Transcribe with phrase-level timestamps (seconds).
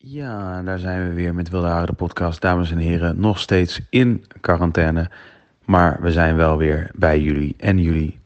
[0.00, 2.40] Ja, daar zijn we weer met Wilde Haren de podcast.
[2.40, 5.10] Dames en heren, nog steeds in quarantaine.
[5.64, 8.18] Maar we zijn wel weer bij jullie en jullie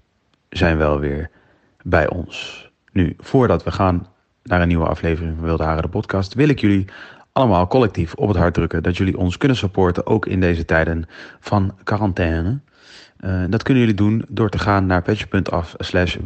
[0.49, 1.31] zijn wel weer
[1.83, 2.71] bij ons.
[2.93, 4.07] Nu, voordat we gaan
[4.43, 6.85] naar een nieuwe aflevering van Wilde Haren de podcast, wil ik jullie
[7.33, 11.05] allemaal collectief op het hart drukken dat jullie ons kunnen supporten, ook in deze tijden
[11.41, 12.61] van quarantaine.
[13.25, 16.17] Uh, dat kunnen jullie doen door te gaan naar petje.af slash.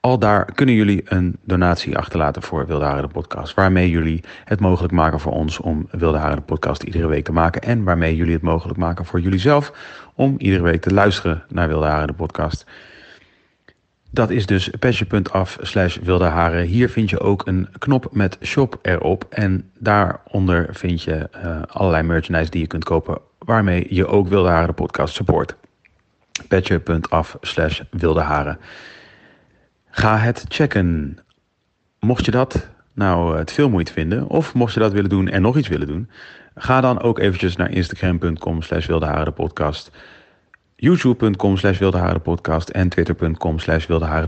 [0.00, 3.54] Al daar kunnen jullie een donatie achterlaten voor Wilde Haren de podcast.
[3.54, 7.32] Waarmee jullie het mogelijk maken voor ons om Wilde Haren de podcast iedere week te
[7.32, 7.62] maken.
[7.62, 9.72] En waarmee jullie het mogelijk maken voor jullie zelf
[10.14, 12.66] om iedere week te luisteren naar Wilde Haren de podcast.
[14.10, 16.64] Dat is dus petje.af slash wilde haren.
[16.64, 19.26] Hier vind je ook een knop met shop erop.
[19.28, 23.18] En daaronder vind je uh, allerlei merchandise die je kunt kopen.
[23.38, 25.56] Waarmee je ook Wilde Haren de podcast support.
[26.48, 28.58] Petje.af slash wilde haren.
[29.90, 31.18] Ga het checken.
[32.00, 34.26] Mocht je dat nou het veel moeite vinden.
[34.26, 36.10] Of mocht je dat willen doen en nog iets willen doen.
[36.54, 39.90] Ga dan ook eventjes naar instagram.com slash wilde haren de podcast
[40.76, 41.78] youtube.com slash
[42.22, 43.86] podcast en twitter.com slash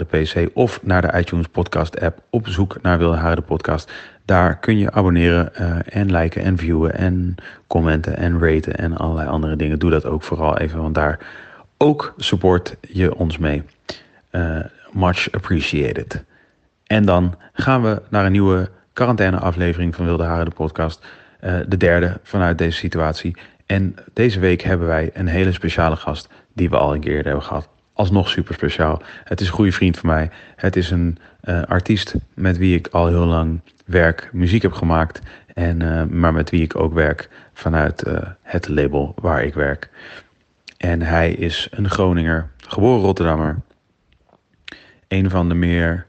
[0.08, 3.92] pc of naar de iTunes podcast app op zoek naar Wilde de podcast.
[4.24, 7.34] Daar kun je abonneren uh, en liken en viewen en
[7.66, 9.78] commenten en raten en allerlei andere dingen.
[9.78, 11.18] Doe dat ook vooral even, want daar
[11.78, 13.62] ook support je ons mee.
[14.32, 14.58] Uh,
[14.92, 16.24] much appreciated.
[16.86, 21.06] En dan gaan we naar een nieuwe quarantaine aflevering van Wilde Haren de podcast.
[21.44, 23.36] Uh, de derde vanuit deze situatie.
[23.66, 27.42] En deze week hebben wij een hele speciale gast die we al een keer hebben
[27.42, 27.68] gehad.
[27.92, 29.02] Alsnog super speciaal.
[29.24, 30.30] Het is een goede vriend van mij.
[30.56, 35.20] Het is een uh, artiest met wie ik al heel lang werk, muziek heb gemaakt.
[35.54, 38.04] En, maar met wie ik ook werk vanuit
[38.42, 39.90] het label waar ik werk.
[40.78, 43.60] En hij is een Groninger, geboren Rotterdammer.
[45.08, 46.06] Een van de meer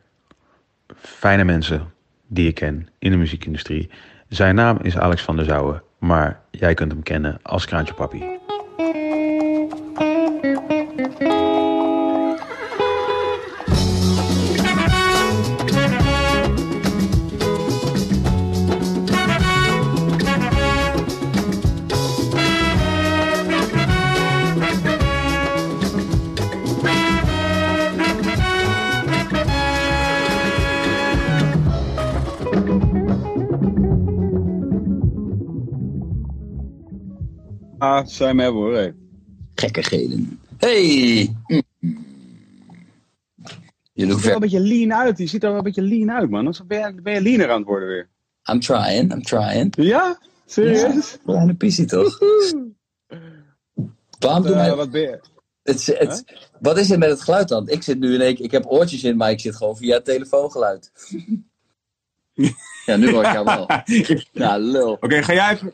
[0.96, 1.94] fijne mensen
[2.28, 3.90] die ik ken in de muziekindustrie.
[4.28, 8.40] Zijn naam is Alex van der Zouwen, maar jij kunt hem kennen als Kraantje Papi.
[38.08, 38.74] Zijn me hebben hoor.
[38.74, 38.94] Hey.
[39.56, 40.40] Gekkigheden.
[40.58, 41.36] Hey!
[41.48, 41.64] Mm.
[43.94, 45.18] Je ziet er wel een beetje lean uit.
[45.18, 46.44] Je ziet er wel een beetje lean uit, man.
[46.44, 48.10] Dan ben je, ben je leaner aan het worden weer.
[48.52, 49.74] I'm trying, I'm trying.
[49.76, 50.20] Ja?
[50.46, 51.12] Serieus?
[51.12, 52.20] Ja, kleine pissie toch?
[54.20, 54.76] Waarom doe eh, mij...
[54.76, 55.20] wat ben je?
[55.64, 56.24] Het, het,
[56.60, 57.70] Wat is het met het geluid dan?
[57.70, 58.46] Ik zit nu in één keer...
[58.46, 60.92] Ik heb oortjes in, maar ik zit gewoon via het telefoongeluid.
[62.86, 63.68] ja, nu hoor ik jou wel.
[64.32, 64.92] Ja, lul.
[64.92, 65.74] Oké, ga jij even...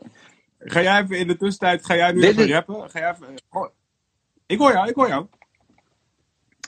[0.58, 2.90] Ga jij even in de tussentijd, ga jij nu Dit even is- rappen?
[2.90, 3.34] Ga jij even...
[3.50, 3.66] oh.
[4.46, 5.26] Ik hoor jou, ik hoor jou.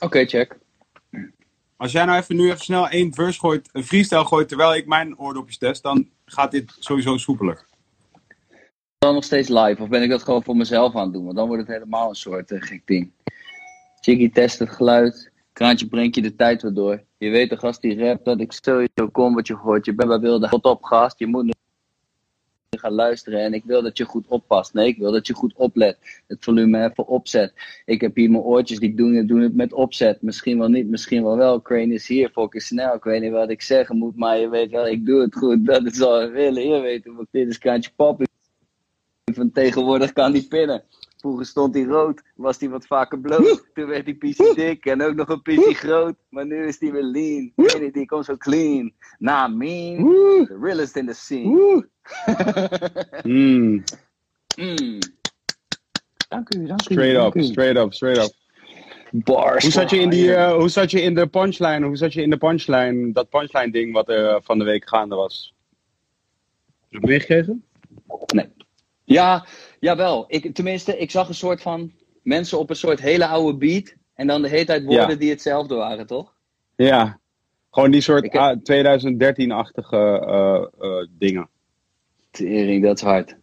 [0.01, 0.57] Oké, check.
[1.77, 4.85] Als jij nou even nu even snel één verse gooit, een freestyle gooit, terwijl ik
[4.87, 7.65] mijn oordopjes test, dan gaat dit sowieso soepeler.
[8.97, 11.23] Dan nog steeds live, of ben ik dat gewoon voor mezelf aan het doen?
[11.23, 13.11] Want dan wordt het helemaal een soort eh, gek ding.
[14.01, 15.31] Chiggy test het geluid.
[15.53, 17.03] Kraantje brengt je de tijd weer door.
[17.17, 19.85] Je weet de gast die rapt dat ik sowieso kom wat je hoort.
[19.85, 21.19] Je bent bij wilde tot op gast.
[21.19, 21.51] Je moet nu
[22.77, 23.39] gaan luisteren.
[23.39, 24.73] En ik wil dat je goed oppast.
[24.73, 25.97] Nee, ik wil dat je goed oplet.
[26.27, 27.53] Het volume even opzet.
[27.85, 30.21] Ik heb hier mijn oortjes die doen het, doen het met opzet.
[30.21, 31.61] Misschien wel niet, misschien wel wel.
[31.61, 32.93] Crane is hier, fucking snel.
[32.93, 35.65] Ik weet niet wat ik zeggen moet, maar je weet wel, ik doe het goed.
[35.65, 36.67] Dat is al willen.
[36.67, 38.27] Je weet hoe dit is Kraantje Pap.
[39.39, 40.83] Van tegenwoordig kan die pinnen.
[41.17, 43.67] Vroeger stond hij rood, was hij wat vaker bloot.
[43.73, 46.15] Toen werd hij pissie dik en ook nog een pissie groot.
[46.29, 47.51] Maar nu is hij weer lean.
[47.55, 48.93] Nee, die komt zo clean.
[49.17, 49.97] Nah, mean.
[50.45, 51.49] The realest in the scene.
[51.49, 51.87] woe.
[53.23, 53.83] Mm,
[54.55, 54.99] Mm.
[56.29, 56.83] Dank u, dank u.
[56.93, 57.43] straight dank up, u.
[57.45, 58.31] straight up, straight up.
[59.11, 59.63] Bars.
[59.63, 61.85] Hoe zat je in, die, eh, hoe zat je in de punchline?
[61.85, 63.11] Hoe zat je in de punchline?
[63.11, 65.55] Dat punchline ding wat er eh, van de week gaande was.
[66.89, 67.63] Heb je meegekregen?
[68.33, 68.49] Nee.
[69.13, 69.45] Ja,
[69.79, 70.25] jawel.
[70.27, 71.91] Ik, tenminste, ik zag een soort van
[72.23, 73.93] mensen op een soort hele oude beat.
[74.13, 75.15] En dan de hele tijd woorden Ja.
[75.15, 76.33] die hetzelfde waren, toch?
[76.75, 77.19] Ja.
[77.71, 79.97] Gewoon die soort Ik heb- ah, 2013-achtige
[80.77, 81.49] eh, eh, dingen.
[82.31, 83.35] Tering, dat is hard.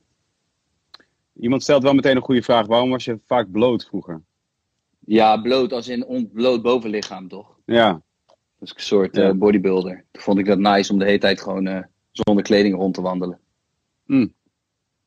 [1.40, 2.66] Iemand stelt wel meteen een goede vraag.
[2.66, 4.22] Waarom was je vaak bloot vroeger?
[4.98, 7.56] Ja, bloot als in ontbloot bovenlichaam, toch?
[7.64, 8.02] Ja.
[8.58, 9.28] Dus een soort Ja.
[9.28, 10.04] eh, bodybuilder.
[10.10, 13.40] Toen vond ik dat nice om de hele tijd gewoon zonder kleding rond te wandelen.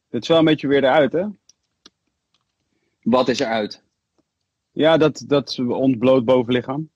[0.09, 1.25] Dit is wel een beetje weer eruit, hè?
[3.01, 3.83] Wat is eruit?
[4.71, 6.89] Ja, dat, dat ontbloot bovenlichaam.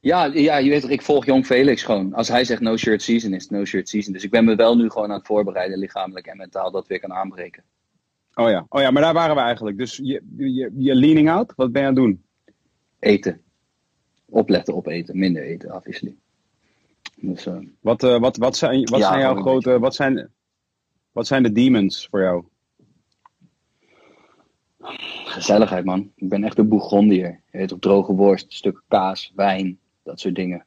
[0.00, 2.14] Ja, ja, je weet toch, ik volg Jong Felix gewoon.
[2.14, 4.12] Als hij zegt no shirt season, is no shirt season.
[4.12, 7.00] Dus ik ben me wel nu gewoon aan het voorbereiden, lichamelijk en mentaal, dat weer
[7.00, 7.62] kan aanbreken.
[8.34, 8.66] Oh ja.
[8.68, 9.78] oh ja, maar daar waren we eigenlijk.
[9.78, 12.24] Dus je, je, je leaning out, wat ben je aan het doen?
[12.98, 13.40] Eten.
[14.28, 16.16] Opletten op eten, minder eten, obviously.
[17.16, 19.78] Dus, eh, Wat, eh, wat, wat, zijn, wat Ja, zijn jouw grote.
[19.78, 20.30] Wat zijn,
[21.16, 22.44] wat zijn de demons voor jou?
[25.24, 26.12] gezelligheid, man.
[26.14, 27.40] Ik ben echt een Bourgondier.
[27.50, 30.64] Je weet op droge worst, stukken kaas, wijn, dat soort dingen.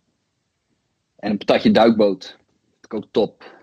[1.16, 2.38] En een patatje duikboot.
[2.80, 3.56] Dat ik ook top.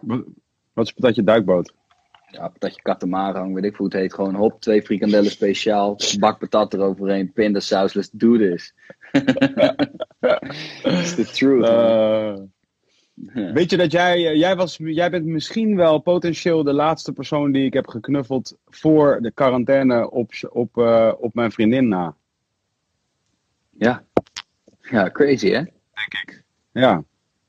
[0.73, 1.75] Wat, is patatje duikboot?
[2.31, 4.15] Ja, patatje katamaran, weet ik hoe het heet.
[4.15, 8.75] Gewoon hop, twee frikandellen speciaal, bak patat eroverheen, pindasaus, let's do this.
[10.83, 11.61] It's the truth.
[11.61, 12.55] man.
[13.25, 17.53] Weet je dat jij, eh, jij, was, jij bent misschien wel potentieel de laatste persoon
[17.53, 22.15] die ik heb geknuffeld voor de quarantaine op, op, eh, op mijn vriendin na.
[23.79, 24.05] Ja.
[24.81, 25.63] ja, crazy hè?
[26.73, 27.05] Ja,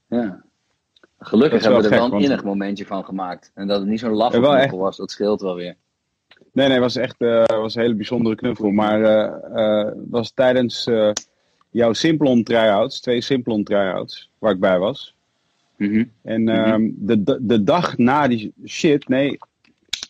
[0.08, 0.46] Ja.
[1.20, 3.52] Gelukkig hebben we er gek, wel een want- innig momentje van gemaakt.
[3.54, 4.72] En dat het niet zo'n laffe knuffel echt.
[4.76, 5.76] was, dat scheelt wel weer.
[6.52, 8.70] nee, nee, het was echt eh, was een hele bijzondere knuffel.
[8.72, 11.12] Maar eh, eh, het was tijdens eh,
[11.70, 15.16] jouw Simplon try-outs, twee Simplon try-outs, waar ik bij was.
[15.78, 16.04] Mhm.
[16.24, 19.38] En ehm, de, de, de dag na die shit, nee,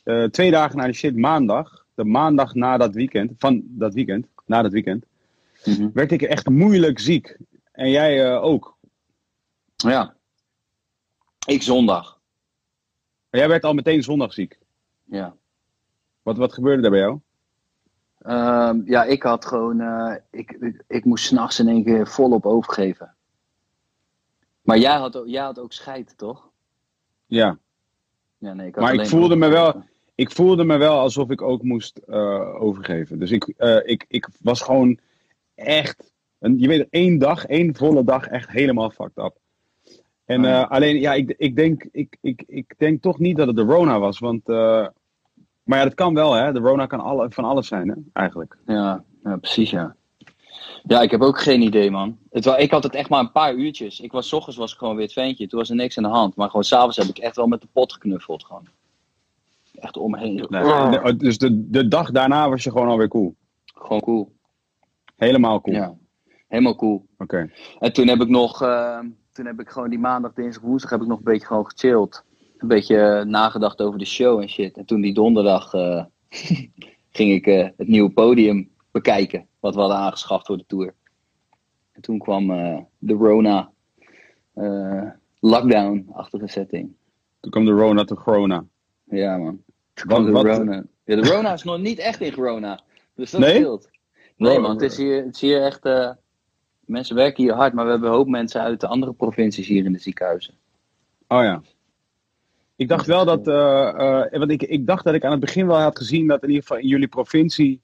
[0.03, 4.27] eh, twee dagen na die shit, maandag, de maandag na dat weekend, van dat weekend,
[4.45, 5.05] na dat weekend,
[5.65, 5.89] Mhm.
[5.93, 7.37] werd ik echt moeilijk ziek.
[7.71, 8.77] En jij eh, ook.
[9.75, 10.15] Ja.
[11.47, 12.19] Ik zondag.
[13.29, 14.57] Jij werd al meteen zondag ziek.
[15.03, 15.35] Ja.
[16.21, 17.19] Wat, wat gebeurde er bij jou?
[18.19, 19.79] Ehm, ja, ik had gewoon.
[19.81, 23.15] eh, ik, ik, ik moest s'nachts in één keer volop overgeven.
[24.67, 26.49] Maar jij had, ook- jij had ook scheid, toch?
[27.25, 27.57] Ja,
[28.37, 29.83] Ja, nee, ik had Maar ik voelde me wel-
[30.15, 33.19] ik voelde me wel alsof ik ook moest eh, overgeven.
[33.19, 34.99] Dus ik, eh, ik, ik was gewoon
[35.55, 39.35] echt, een, je weet, één dag, één volle dag echt helemaal fucked up.
[40.25, 40.63] En Oh ja.
[40.63, 43.61] eh, alleen, ja, ik, ik, denk, ik, ik, ik denk toch niet dat het de
[43.61, 44.19] Rona was.
[44.19, 46.53] Want, maar ja, dat kan wel, hè.
[46.53, 48.57] De Rona kan alle, van alles zijn, hè, eigenlijk.
[48.65, 49.95] Ja, ja, precies, ja.
[50.87, 52.17] Ja, ik heb ook geen idee, man.
[52.29, 53.99] Het, ik had het echt maar een paar uurtjes.
[53.99, 55.47] Ik was, 's ochtends was ik gewoon weer het ventje.
[55.47, 56.35] Toen was er niks aan de hand.
[56.35, 58.67] Maar gewoon s'avonds heb ik echt wel met de pot geknuffeld, gewoon.
[59.75, 60.45] Echt om me heen.
[60.49, 63.35] Nee, de- dus de, de dag daarna was je gewoon alweer cool.
[63.65, 64.31] Gewoon cool.
[65.15, 65.75] Helemaal cool.
[65.75, 65.93] Ja,
[66.47, 67.05] helemaal cool.
[67.17, 67.51] Oké.
[67.79, 68.99] En toen heb ik nog, eh,
[69.33, 72.23] toen heb ik gewoon die maandag, dinsdag, woensdag heb ik nog een beetje gewoon gechilled.
[72.57, 74.77] Een beetje eh, nagedacht over de show en shit.
[74.77, 76.03] En toen die donderdag eh,
[77.17, 79.47] ging ik eh, het nieuwe podium bekijken.
[79.67, 80.93] Wat we hadden aangeschaft voor de tour.
[81.91, 83.71] En toen kwam eh, de Rona
[84.53, 85.03] eh,
[85.39, 86.91] lockdown-achtige setting.
[87.39, 88.65] Toen kwam de Rona tot Corona.
[89.03, 89.63] Ja man.
[89.93, 90.83] Toen Wat- kwam de wat- Rona.
[91.03, 92.79] Ja, de Rona is nog niet echt in Corona.
[93.15, 93.55] Dus dat Nee?
[93.55, 93.89] scheelt.
[94.37, 95.85] Nee man, het is hier, het is hier echt...
[95.85, 96.09] eh,
[96.79, 99.85] mensen werken hier hard, maar we hebben een hoop mensen uit de andere provincies hier
[99.85, 100.53] in de ziekenhuizen.
[101.27, 101.61] Oh ja.
[102.75, 105.67] Ik dacht wel dat, eh, eh, want ik, ik dacht dat ik aan het begin
[105.67, 107.81] wel had gezien dat in ieder geval in jullie provincie,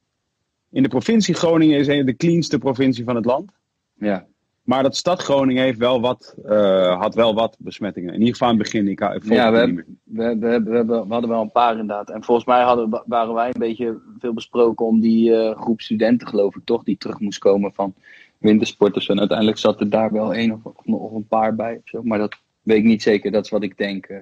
[0.74, 3.51] in de provincie Groningen is een de cleanste provincie van het land.
[3.94, 4.25] Ja,
[4.63, 8.10] Maar dat stad Groningen heeft wel wat, eh, had wel wat besmettingen.
[8.13, 8.88] In ieder geval aan het begin.
[8.88, 11.51] Ik, ik ja we, hebben, we, hebben- we, hebben, we, hebben- we hadden wel een
[11.51, 12.10] paar inderdaad.
[12.10, 16.27] En volgens mij hadden, waren wij een beetje veel besproken om die eh, groep studenten,
[16.27, 17.94] geloof ik toch, die terug moest komen van
[18.38, 19.10] wintersporters.
[19.10, 21.82] En uiteindelijk zat er daar wel één of, of, of een paar bij.
[22.01, 24.06] Maar dat weet ik niet zeker, dat is wat ik denk.
[24.06, 24.18] eh.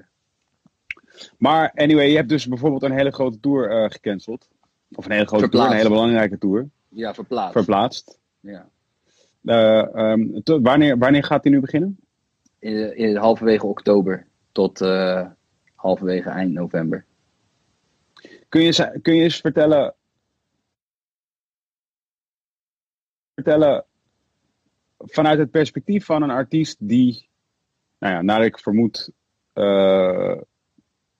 [1.37, 4.47] Maar anyway, je hebt dus bijvoorbeeld een hele grote tour gecanceld.
[4.95, 5.71] Of een hele grote tour, Verplaatst.
[5.71, 6.69] een hele belangrijke tour.
[6.89, 7.51] Ja, verplaatst.
[7.51, 8.19] Verplaatst.
[8.39, 8.69] ja.
[9.45, 11.99] Eh, ehm, wanneer, wanneer gaat die nu beginnen?
[12.61, 15.27] in, in halverwege oktober tot eh,
[15.75, 17.05] halverwege eind november.
[18.49, 19.95] Kun je, kun je eens vertellen,
[23.33, 23.85] vertellen
[24.97, 27.29] vanuit het perspectief van een artiest die,
[27.99, 29.11] nou ja, naar ik vermoed,
[29.53, 30.37] eh,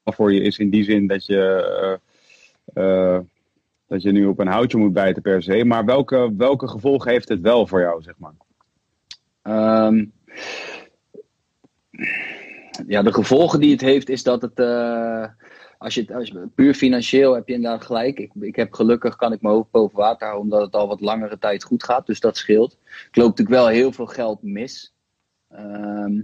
[0.04, 2.00] voor je is in die zin dat je,
[3.92, 7.30] dat je nu op een houtje moet bijten per se, maar welke, welke gevolgen heeft
[7.30, 8.34] het wel voor jou, zeg maar?
[9.42, 10.06] Ehm,
[12.88, 15.26] ja, de gevolgen die het heeft is dat het, eh,
[15.78, 18.20] als je als je, puur financieel heb je inderdaad gelijk.
[18.20, 21.02] Ik, ik heb gelukkig, kan ik mijn hoofd boven water houden, omdat het al wat
[21.02, 22.78] langere tijd goed gaat, dus dat scheelt.
[23.08, 24.94] Ik loop natuurlijk wel heel veel geld mis.
[25.50, 26.22] Ehm,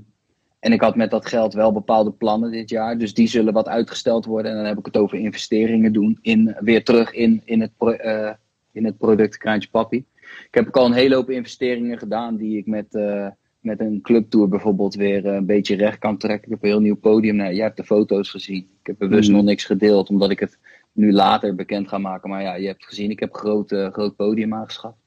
[0.67, 3.67] en ik had met dat geld wel bepaalde plannen dit jaar, dus die zullen wat
[3.67, 4.51] uitgesteld worden.
[4.51, 7.91] En dan heb ik het over investeringen doen, in, weer terug in, in, het, pro-
[7.91, 8.33] eh,
[8.71, 9.97] in het product Kraantje Papi.
[10.21, 13.27] Ik heb ook al een hele hoop investeringen gedaan die ik met, eh,
[13.59, 16.45] met een clubtour bijvoorbeeld weer eh, een beetje recht kan trekken.
[16.45, 17.35] Ik heb een heel nieuw podium.
[17.35, 18.67] Nou, jij hebt de foto's gezien.
[18.81, 19.37] Ik heb bewust Mhm.
[19.37, 20.57] nog niks gedeeld, omdat ik het
[20.91, 22.29] nu later bekend ga maken.
[22.29, 24.97] Maar ja, je hebt gezien, ik heb een groot, groot podium aangeschaft.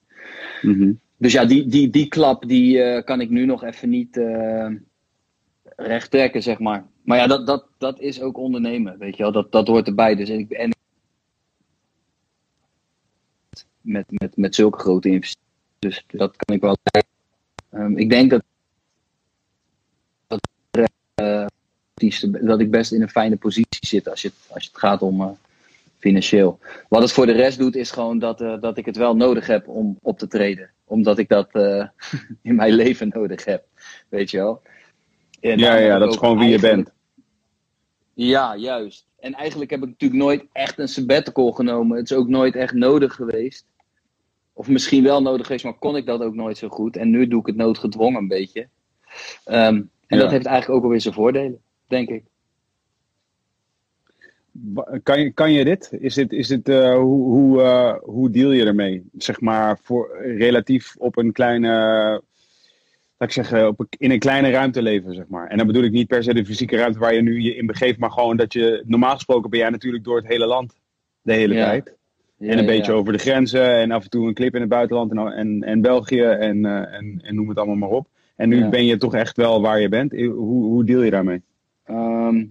[1.17, 4.21] Dus ja, die, die, die klap die, kan ik nu nog even niet
[5.81, 6.87] recht trekken, zeg maar.
[7.03, 9.33] Maar ja, dat, dat, dat is ook ondernemen, weet je wel.
[9.33, 10.15] Dat, dat hoort erbij.
[10.15, 10.71] Dus ik, en
[13.81, 15.49] met, met, met zulke grote investeringen.
[15.79, 16.77] Dus dat kan ik wel.
[17.71, 18.43] Ehm, ik denk dat,
[20.27, 20.49] dat,
[21.15, 21.47] eh,
[22.41, 25.29] dat ik best in een fijne positie zit als je als het gaat om eh,
[25.99, 26.59] financieel.
[26.89, 29.47] Wat het voor de rest doet, is gewoon dat, eh, dat ik het wel nodig
[29.47, 30.71] heb om op te treden.
[30.85, 31.51] Omdat ik dat
[32.43, 33.65] in mijn leven nodig heb.
[34.09, 34.63] Weet je wel.
[35.41, 36.93] En Ja, ja, dat is gewoon wie je bent.
[38.15, 39.07] ja, juist.
[39.19, 41.97] En eigenlijk heb ik natuurlijk nooit echt een sabbatical genomen.
[41.97, 43.67] Het is ook nooit echt nodig geweest.
[44.53, 46.97] Of misschien wel nodig geweest, maar kon ik dat ook nooit zo goed.
[46.97, 48.69] En nu doe ik het noodgedwongen een beetje.
[49.45, 50.17] Ehm, en Ja.
[50.19, 52.25] dat heeft eigenlijk ook alweer zijn voordelen, denk ik.
[55.03, 55.93] Kan je, kan je dit?
[55.99, 59.03] Is dit, is dit eh, hoe, hoe, eh, hoe deal je ermee?
[59.19, 62.23] Zeg maar voor, relatief op een kleine,
[63.29, 65.47] ik zeggen, op een- in een kleine ruimte leven, zeg maar.
[65.49, 67.67] En dan bedoel ik niet per se de fysieke ruimte waar je nu je in
[67.67, 70.81] begeeft, maar gewoon dat je, normaal gesproken ben jij natuurlijk door het hele land
[71.23, 71.65] de hele Ja.
[71.65, 71.99] tijd.
[72.37, 74.61] Ja, en een ja, beetje over de grenzen en af en toe een clip in
[74.61, 78.09] het buitenland en, en, en België en, eh, en, en noem het allemaal maar op.
[78.37, 80.13] En nu ben je toch echt wel waar je bent.
[80.13, 80.33] Hoe,
[80.65, 81.43] hoe deal je daarmee?
[81.85, 82.45] Ehm,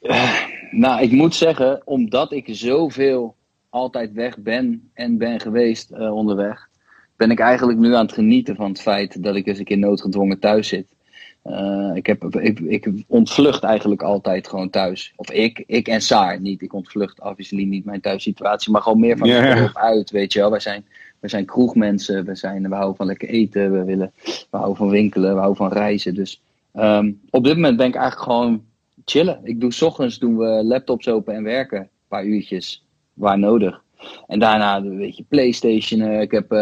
[0.00, 3.34] eh, nou, ik moet zeggen, omdat ik zoveel
[3.70, 6.68] altijd weg ben en ben geweest eh, onderweg,
[7.16, 9.78] ben ik eigenlijk nu aan het genieten van het feit dat ik eens een keer
[9.78, 10.94] noodgedwongen thuis zit.
[11.42, 15.12] Eh, ik, heb, ik, ik ontvlucht eigenlijk altijd gewoon thuis.
[15.16, 16.62] Of ik, ik en Saar niet.
[16.62, 19.56] Ik ontvlucht obviously niet mijn thuissituatie, maar gewoon meer van ja.
[19.56, 20.50] erop uit, weet je wel.
[20.50, 20.84] Wij zijn,
[21.20, 24.88] wij zijn kroegmensen, we, zijn, we houden van lekker eten, we, willen, we houden van
[24.88, 26.14] winkelen, we houden van reizen.
[26.14, 26.42] Dus
[26.72, 28.64] ehm, op dit moment ben ik eigenlijk gewoon
[29.04, 29.40] chillen.
[29.42, 31.78] Ik doe 's ochtends doen we laptops open en werken.
[31.78, 33.82] Een paar uurtjes, waar nodig.
[34.26, 36.00] En daarna een beetje Playstation.
[36.00, 36.52] eh, ik heb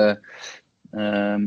[0.91, 1.47] ehm,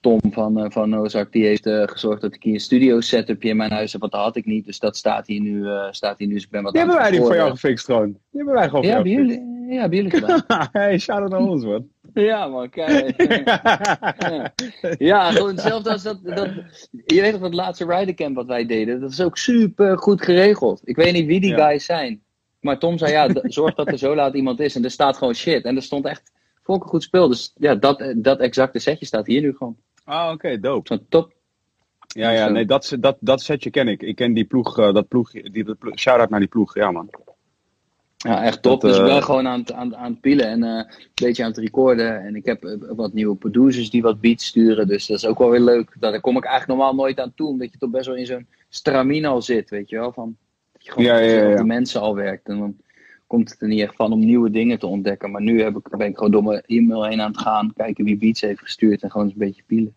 [0.00, 3.48] Tom van, eh, van Ozark, die heeft eh, gezorgd dat ik hier een studio setupje
[3.48, 4.00] in mijn huis heb.
[4.00, 4.66] Want dat had ik niet.
[4.66, 5.66] Dus dat staat hier nu.
[5.68, 7.84] eh, staat hier nu dus ik ben wat Die hebben wij die voor jou gefixt
[7.84, 8.06] gewoon.
[8.10, 10.42] Die hebben wij gewoon Ja, voor jou jullie, ja, bij jullie gedaan.
[10.72, 11.88] hey, shout-out naar ons, man.
[12.14, 13.22] ja, man, kijk.
[14.18, 14.52] Ja.
[14.98, 16.48] Ja, gewoon hetzelfde als dat, dat.
[17.06, 19.00] Je weet nog dat laatste ridercamp wat wij deden.
[19.00, 20.80] Dat is ook super goed geregeld.
[20.84, 21.66] Ik weet niet wie die Ja.
[21.66, 22.22] guys zijn.
[22.60, 24.74] Maar Tom zei ja, zorg dat er zo laat iemand is.
[24.74, 25.64] En er staat gewoon shit.
[25.64, 27.28] En er stond echt volk goed speel.
[27.28, 29.76] Dus ja, dat, dat exacte setje staat hier nu gewoon.
[30.04, 30.88] Ah, oké, dope.
[30.88, 31.32] Zo'n top.
[32.06, 34.02] Ja, ja, nee, dat, dat, dat setje ken ik.
[34.02, 36.90] Ik ken die ploeg, eh, dat ploeg, die, dat ploeg- shout-out naar die ploeg, ja
[36.90, 37.10] man.
[38.16, 38.80] Ja, echt top.
[38.80, 41.10] Dat, dus ik eh, ben gewoon aan het, aan, aan het pielen en eh, een
[41.14, 42.22] beetje aan het recorden.
[42.24, 44.88] En ik heb eh, wat nieuwe producers die wat beats sturen.
[44.88, 45.96] Dus dat is ook wel weer leuk.
[46.00, 47.48] Daar kom ik eigenlijk normaal nooit aan toe.
[47.48, 50.12] Omdat je toch best wel in zo'n stramine al zit, weet je wel.
[50.12, 50.36] Van,
[50.80, 51.62] dat je gewoon Ja, met ja, ja.
[51.62, 52.48] mensen al werkt.
[52.48, 52.76] En dan
[53.26, 55.30] komt het er niet echt van om nieuwe dingen te ontdekken.
[55.30, 57.72] Maar nu heb ik, ben ik gewoon door mijn e-mail heen aan het gaan.
[57.76, 59.94] Kijken wie beats heeft gestuurd en gewoon eens een beetje pielen.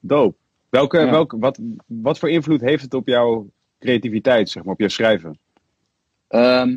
[0.00, 0.36] Dope.
[0.68, 3.48] Welke, welke, wat, wat voor invloed heeft het op jouw
[3.78, 5.38] creativiteit, zeg maar, op jouw schrijven?
[6.28, 6.76] Ehm,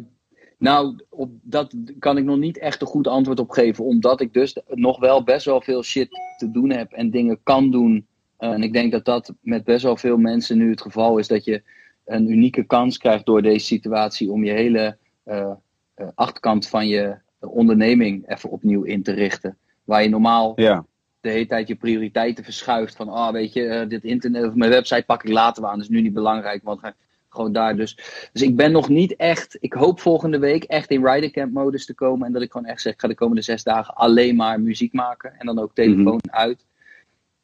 [0.57, 3.85] nou, op dat kan ik nog niet echt een goed antwoord op geven.
[3.85, 7.71] Omdat ik dus nog wel best wel veel shit te doen heb en dingen kan
[7.71, 8.07] doen.
[8.37, 11.27] En ik denk dat dat met best wel veel mensen nu het geval is.
[11.27, 11.63] Dat je
[12.07, 15.51] een unieke kans krijgt door deze situatie om je hele eh,
[15.93, 19.57] eh, achterkant van je onderneming even opnieuw in te richten.
[19.83, 20.85] Waar je normaal Ja,
[21.21, 22.95] de hele tijd je prioriteiten verschuift.
[22.95, 25.77] Van, ah, weet je, eh, dit internet of mijn website pak ik later wel aan.
[25.77, 26.95] Dat is nu niet belangrijk, want ga-
[27.29, 27.95] gewoon daar dus.
[28.33, 31.85] Dus ik ben nog niet echt, ik hoop volgende week echt in Rider Camp modus
[31.85, 32.27] te komen.
[32.27, 34.93] En dat ik gewoon echt zeg, ik ga de komende zes dagen alleen maar muziek
[34.93, 35.33] maken.
[35.39, 36.65] En dan ook telefoon uit.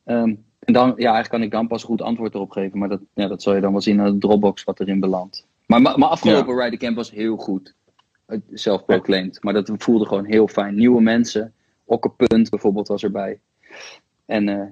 [0.04, 2.80] Ehm, en dan, ja, eigenlijk kan ik dan pas goed antwoord erop geven.
[2.80, 5.46] Maar dat, ja, dat zal je dan wel zien aan de Dropbox wat erin belandt.
[5.66, 7.74] Maar mijn afgelopen Ryder Camp was heel goed.
[8.50, 9.44] Zelfproclaimed.
[9.44, 10.76] Maar dat voelde gewoon heel fijn.
[10.76, 11.54] Nieuwe mensen.
[11.86, 13.40] Okkepunt bijvoorbeeld was erbij.
[14.26, 14.64] En uh,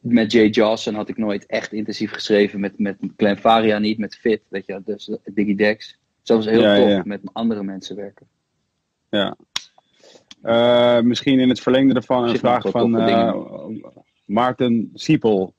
[0.00, 2.60] met Jay Johnson had ik nooit echt intensief geschreven.
[2.60, 4.42] Met, met Glenn Faria niet, met Fit.
[4.48, 5.98] Weet je, dus Diggy Dex.
[6.22, 8.26] Zo heel ja, tof met andere mensen werken.
[9.10, 9.36] Ja.
[10.42, 13.34] Uh, misschien in het verlengde ervan een vraag van uh,
[14.28, 15.54] Maarten Siepel.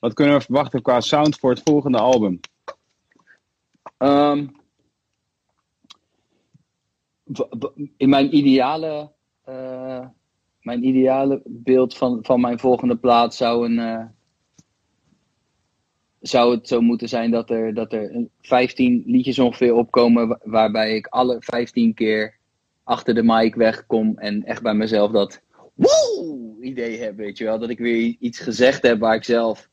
[0.00, 2.40] Wat kunnen we verwachten qua sound voor het volgende album?
[3.98, 4.56] Um,
[7.96, 9.12] in mijn ideale,
[9.48, 10.06] uh,
[10.60, 14.04] mijn ideale beeld van, van mijn volgende plaat zou, een, uh,
[16.20, 21.06] zou het zo moeten zijn dat er, dat er 15 liedjes ongeveer opkomen waarbij ik
[21.06, 22.36] alle 15 keer
[22.82, 25.42] achter de mic wegkom en echt bij mezelf dat
[25.74, 27.58] woe idee heb, weet je wel.
[27.58, 29.68] Dat ik weer iets gezegd heb waar ik zelf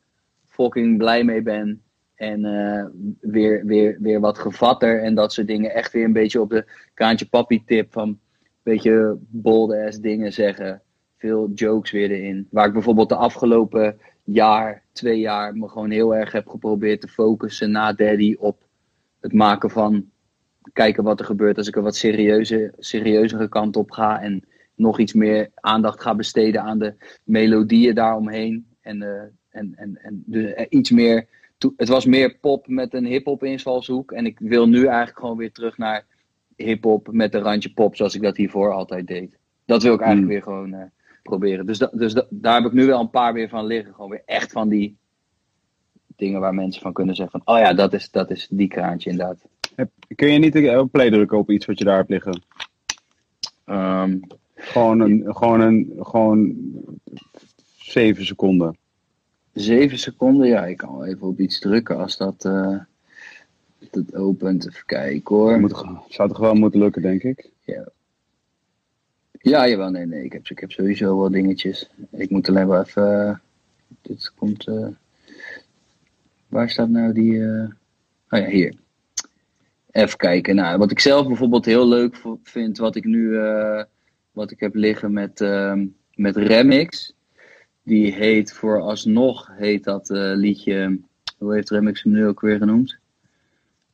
[0.48, 1.81] fucking blij mee ben.
[2.15, 2.86] En uh,
[3.31, 5.74] weer, weer, weer wat gevatter en dat soort dingen.
[5.74, 8.19] Echt weer een beetje op de kaantje papi tip van
[8.63, 10.81] beetje bold ass dingen zeggen.
[11.17, 12.48] Veel jokes weer erin.
[12.51, 17.07] Waar ik bijvoorbeeld de afgelopen jaar, twee jaar, me gewoon heel erg heb geprobeerd te
[17.07, 18.63] focussen na Daddy op
[19.19, 20.10] het maken van
[20.74, 24.21] kijken wat er gebeurt als ik er wat serieuze, serieuzere kant op ga.
[24.21, 24.43] En
[24.82, 28.66] nog iets meer aandacht ga besteden aan de melodieën daaromheen.
[28.82, 31.28] En, uh, en, en, en dus iets meer.
[31.78, 34.12] Het was meer pop met een hip-hop invalshoek.
[34.12, 36.06] En ik wil nu eigenlijk gewoon weer terug naar
[36.56, 39.38] hip-hop met een randje pop, zoals ik dat hiervoor altijd deed.
[39.66, 40.54] Dat wil ik eigenlijk hmm.
[40.54, 40.88] weer gewoon uh,
[41.24, 41.66] proberen.
[41.66, 43.94] Dus, dus daar heb ik nu wel een paar weer van liggen.
[43.94, 44.98] Gewoon weer echt van die
[46.16, 49.10] dingen waar mensen van kunnen zeggen: van, Oh ja, dat is, dat is die kraantje
[49.10, 49.46] inderdaad.
[50.16, 52.42] Kun je niet een play drukken op iets wat je daar hebt liggen?
[53.66, 54.20] Um,
[54.62, 56.56] gewoon een, gewoon een, gewoon
[57.77, 58.77] 7 seconden.
[59.53, 62.77] 7 seconden, ja, ik kan wel even op iets drukken als dat, uh,
[63.91, 64.68] dat opent.
[64.68, 65.60] Even kijken hoor.
[65.60, 67.50] Moet, zou toch wel moeten lukken, denk ik?
[67.63, 67.88] Ja.
[69.32, 70.24] Ja, jawel, nee, nee.
[70.24, 71.89] Ik heb, ik heb sowieso wel dingetjes.
[72.12, 73.03] Ik moet alleen maar even.
[73.12, 73.36] Uh,
[74.01, 74.68] dit komt.
[74.68, 74.88] Uh,
[76.48, 77.39] waar staat nou die.
[78.30, 78.75] Oh ja, hier.
[79.91, 80.56] Even kijken.
[80.56, 83.39] Nou, wat ik zelf bijvoorbeeld heel leuk vind, wat ik nu
[84.32, 85.82] wat ik heb liggen met, uh,
[86.15, 87.15] met Remix.
[87.84, 91.00] Die heet vooralsnog, heet dat uh, liedje,
[91.38, 92.98] hoe heeft Remix hem nu ook weer genoemd?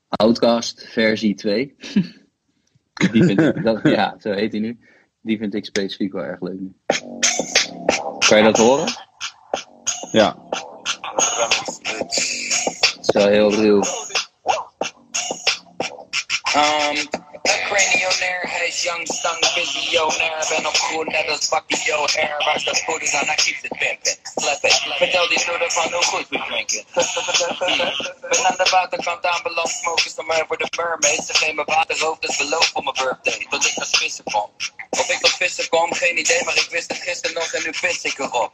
[0.07, 1.75] Outcast versie 2.
[3.11, 4.79] die vind ik, dat, ja, zo heet hij nu.
[5.21, 6.73] Die vind ik specifiek wel erg leuk nu.
[8.27, 8.93] Kan je dat horen?
[10.11, 10.37] Ja.
[12.05, 13.81] Het is wel heel ruw.
[16.55, 17.16] Um,
[17.77, 20.37] Cranionair, hij is young, stung, visionair.
[20.49, 22.35] Ben op groen, net als Bucky Joe Hair.
[22.45, 24.13] Waar staat goed is aan, hij keept het pimpen.
[24.41, 26.81] Flippen, vertel die broeder van hoe goed we drinken.
[28.31, 31.25] Ben aan de waterkant aanbeland, smoken ze maar voor de mermaids.
[31.25, 33.45] Ze geven me waterhoofd, dus beloof op mijn birthday.
[33.49, 34.49] Tot ik als vissen kom.
[34.89, 37.73] Of ik tot vissen kom, geen idee, maar ik wist het gisteren nog en nu
[37.73, 38.51] vis ik erop.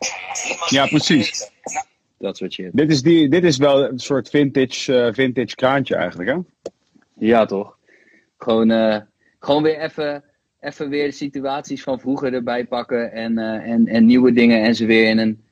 [0.50, 1.50] Iemand ja, precies.
[1.64, 1.86] Nou,
[2.18, 2.70] dat soort shit.
[2.74, 6.38] Dit is, die, dit is wel een soort vintage, uh, vintage kraantje eigenlijk, hè?
[7.28, 7.78] Ja, toch?
[8.38, 8.98] Gewoon, uh,
[9.44, 10.24] gewoon weer even,
[10.60, 14.76] even weer de situaties van vroeger erbij pakken en, uh, en, en nieuwe dingen en
[14.76, 15.44] ze weer in een,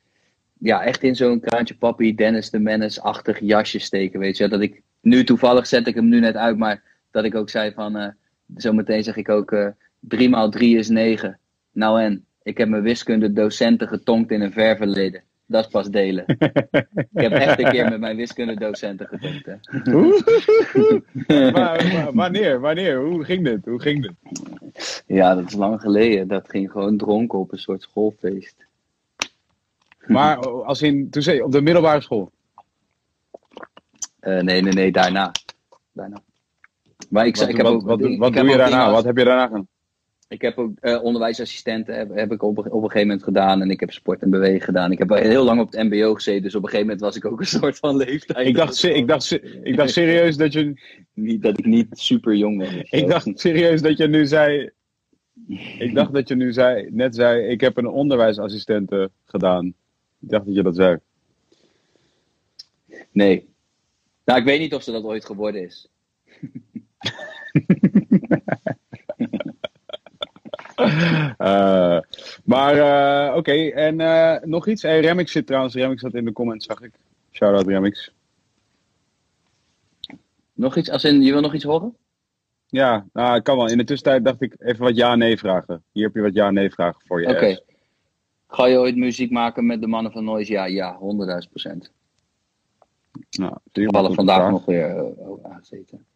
[0.58, 4.48] ja, echt in zo'n kraantje papi, Dennis de Menace-achtig jasje steken, weet je.
[4.48, 7.72] Dat ik, nu toevallig zet ik hem nu net uit, maar dat ik ook zei
[7.72, 8.08] van, uh,
[8.56, 9.68] zometeen zeg ik ook, uh,
[10.00, 11.38] 3 maal 3 is 9.
[11.72, 15.22] Nou en, ik heb mijn wiskundedocenten getonkt in een ver verleden.
[15.52, 16.24] Dat is pas delen.
[16.28, 19.08] ik heb echt een keer met mijn wiskundedocenten.
[19.10, 19.60] Hè.
[21.52, 22.60] maar, wanneer?
[22.60, 23.00] Wanneer?
[23.00, 23.64] Hoe ging dit?
[23.64, 24.12] Hoe ging dit?
[25.06, 26.28] Ja, dat is lang geleden.
[26.28, 28.56] Dat ging gewoon dronken op een soort schoolfeest.
[30.06, 32.30] Maar als in, toen zei je, op de middelbare school?
[34.20, 35.32] Uh, nee, nee, nee, daarna.
[35.92, 36.22] daarna.
[37.08, 38.90] Maar ik, wat, ik heb wat, ook, wat, wat doe je daarna?
[38.90, 39.68] Wat heb je daarna gedaan?
[40.32, 43.62] Ik heb ook uh, onderwijsassistenten heb, heb ik op, op een gegeven moment gedaan.
[43.62, 44.92] En ik heb sport en bewegen gedaan.
[44.92, 46.42] Ik heb heel lang op het mbo gezeten.
[46.42, 48.46] Dus op een gegeven moment was ik ook een soort van leeftijd.
[48.46, 50.80] Ik dacht, ik, dacht, ik dacht serieus dat je.
[51.14, 52.96] Niet dat ik niet super jong zo.
[52.96, 54.70] Ik dacht serieus dat je nu zei.
[55.78, 59.66] Ik dacht dat je nu zei, net zei, ik heb een onderwijsassistente gedaan.
[60.20, 60.98] Ik dacht dat je dat zei.
[63.10, 63.48] Nee.
[64.24, 65.88] Nou, ik weet niet of ze dat ooit geworden is.
[71.38, 71.98] Eh,
[72.44, 74.82] maar eh, oké, en eh, nog iets?
[74.82, 76.92] Hey, Remix zit trouwens, Remix zat in de comments, zag ik.
[77.30, 78.12] Shout-out Remix.
[80.52, 80.90] Nog iets?
[80.90, 81.96] Als in, je wil nog iets horen?
[82.66, 83.68] Ja, nou, kan wel.
[83.68, 85.82] In de tussentijd dacht ik even wat ja-nee vragen.
[85.92, 87.28] Hier heb je wat ja-nee vragen voor je.
[87.28, 87.60] Oké.
[88.48, 90.52] Ga je ooit muziek maken met de mannen van Noise?
[90.52, 91.92] Ja, ja, 100.000 procent.
[93.30, 96.06] Nou, Toevallig vandaag nog weer uh, aangezeten.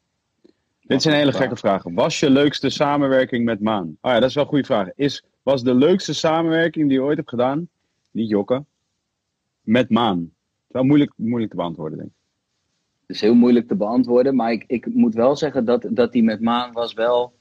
[0.87, 1.94] Dit zijn hele gekke vragen.
[1.94, 3.96] Was je leukste samenwerking met Maan?
[4.01, 4.88] Oh ja, dat is wel een goede vraag.
[4.94, 7.68] Is, was de leukste samenwerking die je ooit hebt gedaan,
[8.11, 8.66] niet jokken,
[9.61, 10.18] met Maan?
[10.18, 10.29] Dat
[10.66, 12.16] is wel moeilijk, moeilijk te beantwoorden, denk ik.
[13.07, 16.22] Het is heel moeilijk te beantwoorden, maar ik, ik moet wel zeggen dat, dat die
[16.22, 17.33] met Maan was wel,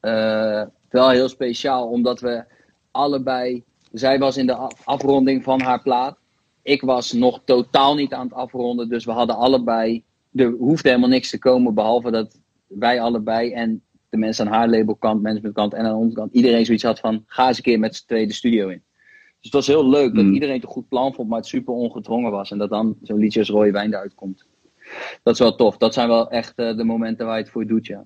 [0.00, 1.88] eh, wel heel speciaal.
[1.88, 2.44] Omdat we
[2.90, 6.18] allebei, zij was in de af- afronding van haar plaat.
[6.62, 11.10] Ik was nog totaal niet aan het afronden, dus we hadden allebei, er hoefde helemaal
[11.10, 12.40] niks te komen, behalve dat
[12.78, 16.84] wij allebei en de mensen aan haar labelkant, managementkant en aan onze kant, iedereen zoiets
[16.84, 18.82] had van, ga eens een keer met z'n tweeën de studio in.
[19.40, 20.32] Dus het was heel leuk dat Mm.
[20.32, 22.50] iedereen het een goed plan vond, maar het super ongedwongen was.
[22.50, 24.44] En dat dan zo'n liedje als Rode Wijn eruit komt.
[25.22, 25.76] Dat is wel tof.
[25.76, 28.04] Dat zijn wel echt eh, de momenten waar je het voor doet, ja.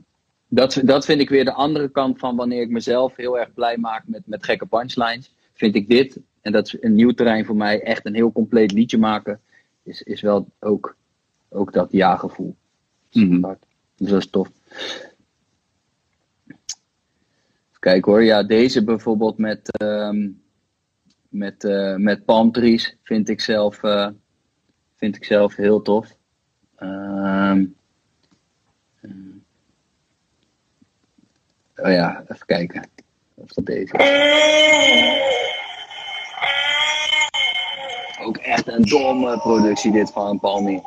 [0.48, 3.76] Dat, dat vind ik weer de andere kant van wanneer ik mezelf heel erg blij
[3.76, 5.34] maak met, met gekke punchlines.
[5.54, 8.72] Vind ik dit, en dat is een nieuw terrein voor mij, echt een heel compleet
[8.72, 9.40] liedje maken.
[9.82, 10.96] Is, is wel ook,
[11.48, 12.56] ook dat ja-gevoel.
[13.10, 13.22] Dus
[13.96, 14.50] dat is tof.
[17.78, 18.22] Kijken hoor.
[18.22, 20.28] Ja, deze bijvoorbeeld met, ehm,
[21.28, 24.08] met, eh, met palm trees vind ik zelf, eh,
[24.96, 26.16] vind ik zelf heel tof.
[26.76, 27.64] Ehm,
[29.00, 29.10] eh,
[31.76, 32.88] oh ja, even kijken.
[33.34, 33.92] Of dat deze.
[38.20, 40.82] Ook echt een domme productie dit van Palmy.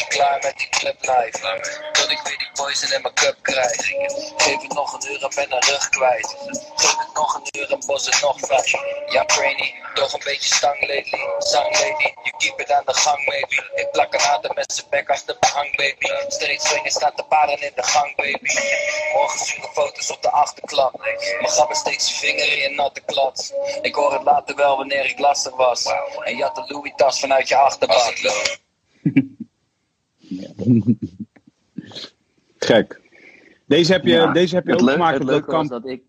[0.00, 1.90] Een beetje klaar met die club life.
[1.92, 3.76] Tot ik weer die poison in mijn cup krijg.
[4.36, 6.36] Geef het nog een uur en ben een rug kwijt.
[6.74, 8.72] Geef het nog een uur en bos het nog vijf.
[9.06, 11.20] Ja, brainy, toch een beetje stang lately.
[11.38, 13.70] Zang lady, you keep it aan de gang, maybe.
[13.74, 16.06] Ik plak een aantal met zijn bek achter mijn hang, baby.
[16.28, 18.54] Steeds swingen staat de paren in de gang, baby.
[19.14, 20.98] Morgen zure foto's op de achterklap.
[21.40, 23.52] Mijn gabber steekt zijn vinger in je natte klats.
[23.80, 25.84] Ik hoor het later wel wanneer ik lastig was.
[26.24, 28.66] En had de Louis tas vanuit je achterbak.
[32.58, 33.00] Gek.
[33.66, 35.68] Deze heb je, Ja, deze heb je ook leuk- gemaakt op dat kamp.
[35.68, 36.02] dat ik...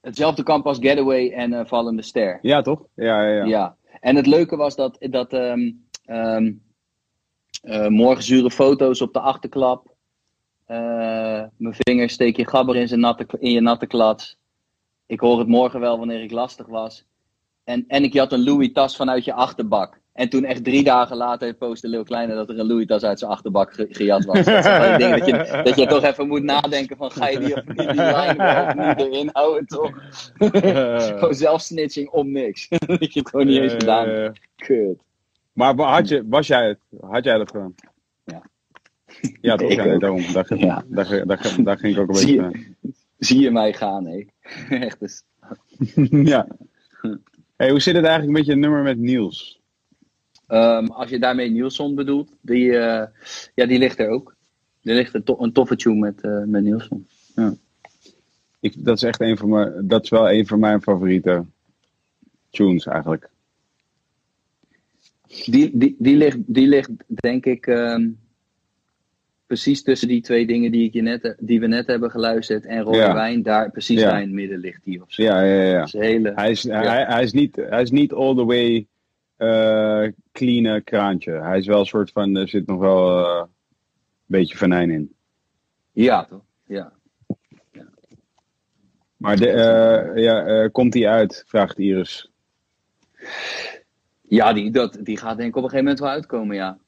[0.00, 2.38] Hetzelfde kamp als Getaway en eh Vallende Ster.
[2.42, 2.86] Ja, toch?
[2.94, 3.44] Ja, ja, ja.
[3.44, 3.76] Ja.
[4.00, 5.70] En het leuke was dat, dat ehm,
[6.04, 6.52] ehm,
[7.62, 9.94] eh, morgen zure foto's op de achterklap.
[10.64, 14.36] Eh, mijn vinger steek je gabber in, zijn natte, in je natte klats.
[15.06, 17.04] Ik hoor het morgen wel wanneer ik lastig was.
[17.64, 20.00] En, en ik had een Louis tas vanuit je achterbak.
[20.14, 23.18] En toen echt drie dagen later postte Lil Kleine dat er een Louis tas uit
[23.18, 24.44] zijn achterbak ge- gejat was.
[24.44, 27.56] Dat zijn dingen dat je, dat je toch even moet nadenken van ga je die,
[27.56, 28.26] of die wel
[28.86, 29.90] niet erin houden toch?
[31.18, 32.68] Gewoon zelfsnitching om niks.
[32.86, 34.06] dat je het gewoon niet eens gedaan.
[34.08, 35.02] Eh, Kut.
[35.52, 36.78] maar had, je, was jij het?
[37.00, 37.74] Had jij dat gedaan?
[38.24, 38.42] Ja.
[39.40, 39.72] Ja, toch?
[39.72, 40.32] Ja, daarom.
[40.32, 40.84] Daar, ging- Ja.
[40.86, 42.58] daar, daar, daar ging ik ook een Zie beetje...
[42.80, 44.24] je, zie je mij gaan, hé.
[44.86, 45.22] Echt dus.
[46.24, 46.46] ja.
[47.56, 49.62] Hey, hoe zit het eigenlijk met je nummer met Niels?
[50.54, 53.06] Ehm, als je daarmee Nielson bedoelt, die, eh,
[53.54, 54.34] ja, die ligt er ook.
[54.82, 57.06] Er ligt een, to- een toffe tune met, eh met Nielson.
[58.60, 59.88] Ik, dat is echt een van mijn...
[59.88, 61.44] Dat is wel een van mijn favoriete
[62.50, 63.30] tunes eigenlijk.
[65.44, 68.08] Die, die, die, ligt, die ligt, denk ik, ehm,
[69.46, 72.82] precies tussen die twee dingen die, ik je net, die we net hebben geluisterd en
[72.82, 73.14] Rode Ja.
[73.14, 73.42] Wijn.
[73.42, 74.10] Daar, precies Ja.
[74.10, 75.02] daar in het midden ligt die.
[75.02, 75.22] Of zo.
[75.22, 75.86] Ja, ja, ja.
[75.90, 78.86] Hele, Hij is, hij, hij, is niet, hij is niet all the way
[79.36, 81.32] eh clean kraantje.
[81.32, 83.50] Hij is wel een soort van, er zit nog wel eh, een
[84.26, 85.14] beetje venijn in.
[85.92, 86.42] ja, toch?
[86.66, 86.92] Ja.
[89.16, 91.44] Maar de, eh, ja, eh, komt hij uit?
[91.46, 92.30] Vraagt Iris.
[94.20, 96.78] Ja, die, dat, die gaat denk ik op een gegeven moment wel uitkomen, ja.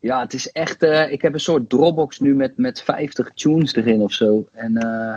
[0.00, 0.82] Ja, het is echt...
[0.82, 4.48] eh, ik heb een soort Dropbox nu met, met 50 tunes erin of zo.
[4.52, 5.16] En eh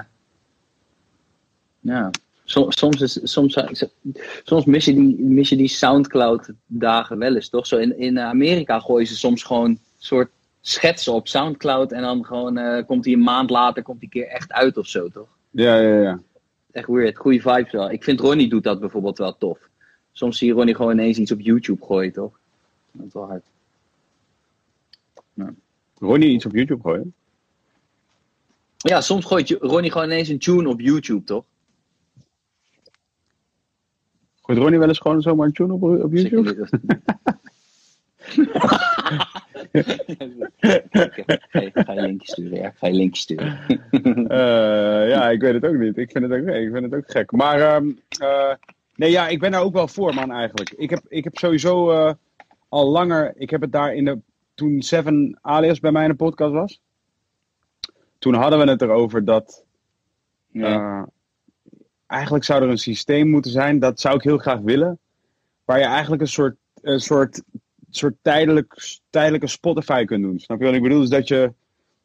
[1.80, 2.10] ja,
[2.52, 3.58] soms, soms, is, soms,
[4.44, 7.68] soms mis, je die, mis je die Soundcloud dagen wel eens, toch?
[7.68, 10.30] Zo in, in Amerika gooien ze soms gewoon een soort
[10.62, 11.92] schetsen op Soundcloud.
[11.92, 14.88] En dan gewoon eh, komt die een maand later komt die keer echt uit of
[14.88, 15.28] zo, toch?
[15.50, 16.20] Ja, ja, ja.
[16.72, 17.18] Echt weird.
[17.18, 17.92] Goede vibes wel.
[17.92, 19.60] Ik vind Ronnie doet dat bijvoorbeeld wel tof.
[20.12, 22.40] Soms zie je Ronnie gewoon ineens iets op YouTube gooien, toch?
[22.92, 23.44] Dat is wel hard.
[26.00, 27.14] Ronnie iets op YouTube gooien?
[28.78, 31.46] Ja, soms gooit Ronnie gewoon ineens een tune op YouTube, toch?
[34.52, 36.68] Gooit Ronnie wel eens gewoon zomaar een tune op, op Zeker YouTube?
[36.72, 37.00] niet.
[41.06, 41.40] Oké,
[41.74, 42.72] Ga je linkje sturen, ja.
[42.76, 43.60] Ga je linkje sturen.
[44.28, 45.98] Eh, ja, ik weet het ook niet.
[45.98, 47.32] Ik vind het ook, ik vind het ook gek.
[47.32, 48.54] Maar ehm, eh,
[48.96, 50.70] nee, ja, ik ben daar ook wel voor, man, eigenlijk.
[50.70, 52.14] Ik heb, ik heb sowieso eh,
[52.70, 53.34] al langer...
[53.36, 54.20] Ik heb het daar in de...
[54.54, 56.82] Toen Seven Alias bij mij in de podcast was...
[58.20, 59.64] Toen hadden we het erover dat...
[60.48, 61.08] Ja.
[62.12, 65.00] Eigenlijk zou er een systeem moeten zijn, dat zou ik heel graag willen.
[65.66, 67.42] Waar je eigenlijk een soort, een soort
[67.96, 70.40] soort tijdelijk, tijdelijke Spotify kunt doen.
[70.40, 71.00] Snap je wat ik bedoel?
[71.00, 71.54] Dus dat je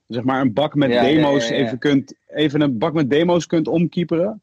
[0.06, 1.64] zeg maar een bak met Ja, demo's ja, ja.
[1.64, 4.40] even kunt, even een bak met demo's kunt omkieperen.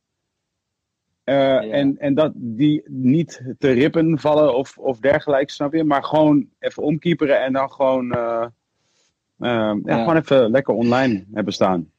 [1.24, 5.84] Eh, en, en dat die niet te rippen vallen of, of dergelijks, snap je?
[5.84, 8.46] Maar gewoon even omkieperen en dan gewoon, eh,
[9.40, 9.98] eh, Ja.
[9.98, 11.92] gewoon even lekker online hebben staan.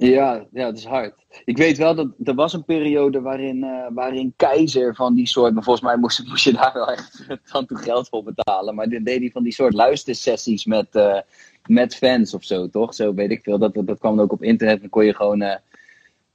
[0.00, 1.14] Ja, ja, het is hard.
[1.44, 5.54] Ik weet wel dat er was een periode waarin, eh, waarin Keizer van die soort,
[5.54, 8.74] maar volgens mij moest, moest je daar wel echt dan toe geld voor betalen.
[8.74, 11.20] Maar dan deed hij van die soort luistersessies met, eh,
[11.66, 12.94] met fans of zo, toch?
[12.94, 13.58] Zo weet ik veel.
[13.58, 14.80] Dat, dat, dat kwam ook op internet.
[14.80, 15.56] Dan kon je gewoon, eh,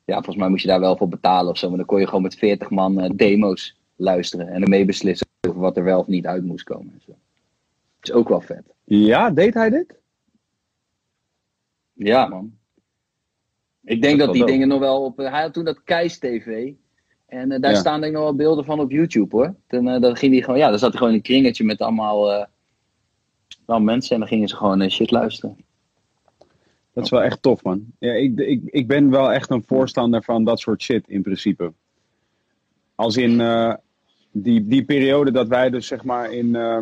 [0.06, 1.68] ja, volgens mij moest je daar wel voor betalen of zo.
[1.68, 5.78] Maar dan kon je gewoon met 40 man demo's luisteren en ermee beslissen over wat
[5.78, 6.94] er wel of niet uit moest komen.
[6.94, 7.12] En zo.
[8.02, 8.74] Is ook wel vet.
[8.84, 10.00] Ja, deed hij dit?
[11.94, 12.54] Ja, man.
[13.86, 15.18] Ik denk Dat die dingen nog wel op.
[15.18, 16.72] Hij had toen dat Keis TV.
[17.28, 17.80] En eh, daar Ja.
[17.80, 19.56] staan denk ik nog wel beelden van op YouTube hoor.
[19.68, 21.82] Toen, eh, dan ging hij gewoon, ja, dan zat hij gewoon in een kringetje met
[21.82, 22.46] allemaal, eh,
[23.66, 24.14] allemaal mensen.
[24.14, 25.58] En dan gingen ze gewoon eh, shit luisteren.
[26.94, 27.86] Dat is wel echt tof, man.
[28.00, 31.74] Ja, ik, ik, ik ben wel echt een voorstander van dat soort shit in principe.
[32.96, 33.74] Als in eh,
[34.32, 36.78] die, die periode dat wij dus zeg maar in, eh,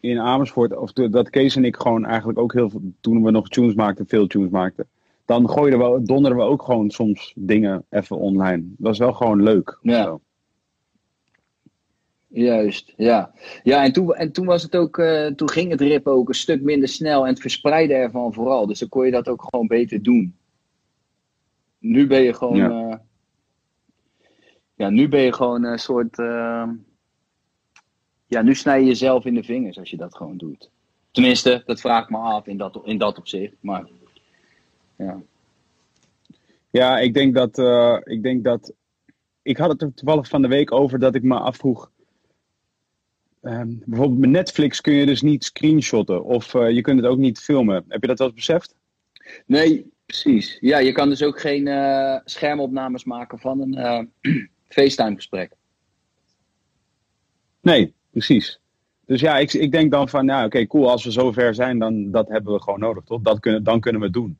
[0.00, 3.48] in Amersfoort, of dat Kees en ik gewoon eigenlijk ook heel veel, toen we nog
[3.48, 4.86] tunes maakten, veel tunes maakten.
[5.30, 8.62] Dan gooiden we, donderden we ook gewoon soms dingen even online.
[8.76, 9.78] Dat is wel gewoon leuk.
[9.82, 10.02] Ja.
[10.02, 10.20] zo.
[12.28, 13.32] Juist, ja.
[13.62, 16.34] Ja, en toen, en toen was het ook, eh, toen ging het rippen ook een
[16.34, 18.66] stuk minder snel en het verspreiden ervan vooral.
[18.66, 20.36] Dus dan kon je dat ook gewoon beter doen.
[21.78, 22.68] Nu ben je gewoon, Ja.
[22.68, 23.02] ja,
[24.74, 26.68] ja nu ben je gewoon een soort, eh,
[28.26, 30.70] ja, nu snij je jezelf in de vingers als je dat gewoon doet.
[31.10, 33.98] Tenminste, dat vraag ik me af in dat, in dat opzicht, maar
[35.04, 35.20] ja.
[36.70, 38.72] Ja, ik denk dat, eh, ik denk dat.
[39.42, 41.90] Ik had het er toevallig van de week over dat ik me afvroeg.
[43.40, 47.18] ehm, bijvoorbeeld met Netflix kun je dus niet screenshotten of eh, je kunt het ook
[47.18, 47.84] niet filmen.
[47.88, 48.74] Heb je dat wel eens beseft?
[49.46, 50.58] Nee, precies.
[50.60, 54.00] Ja, je kan dus ook geen eh, schermopnames maken van een eh
[54.68, 55.52] FaceTime gesprek.
[57.60, 58.60] Nee, precies.
[59.06, 60.90] Dus ja, ik, ik denk dan van, ja, oké, cool.
[60.90, 63.22] Als we zover zijn, dan dat hebben we gewoon nodig, toch?
[63.22, 64.38] Dat kunnen, dan kunnen we het doen.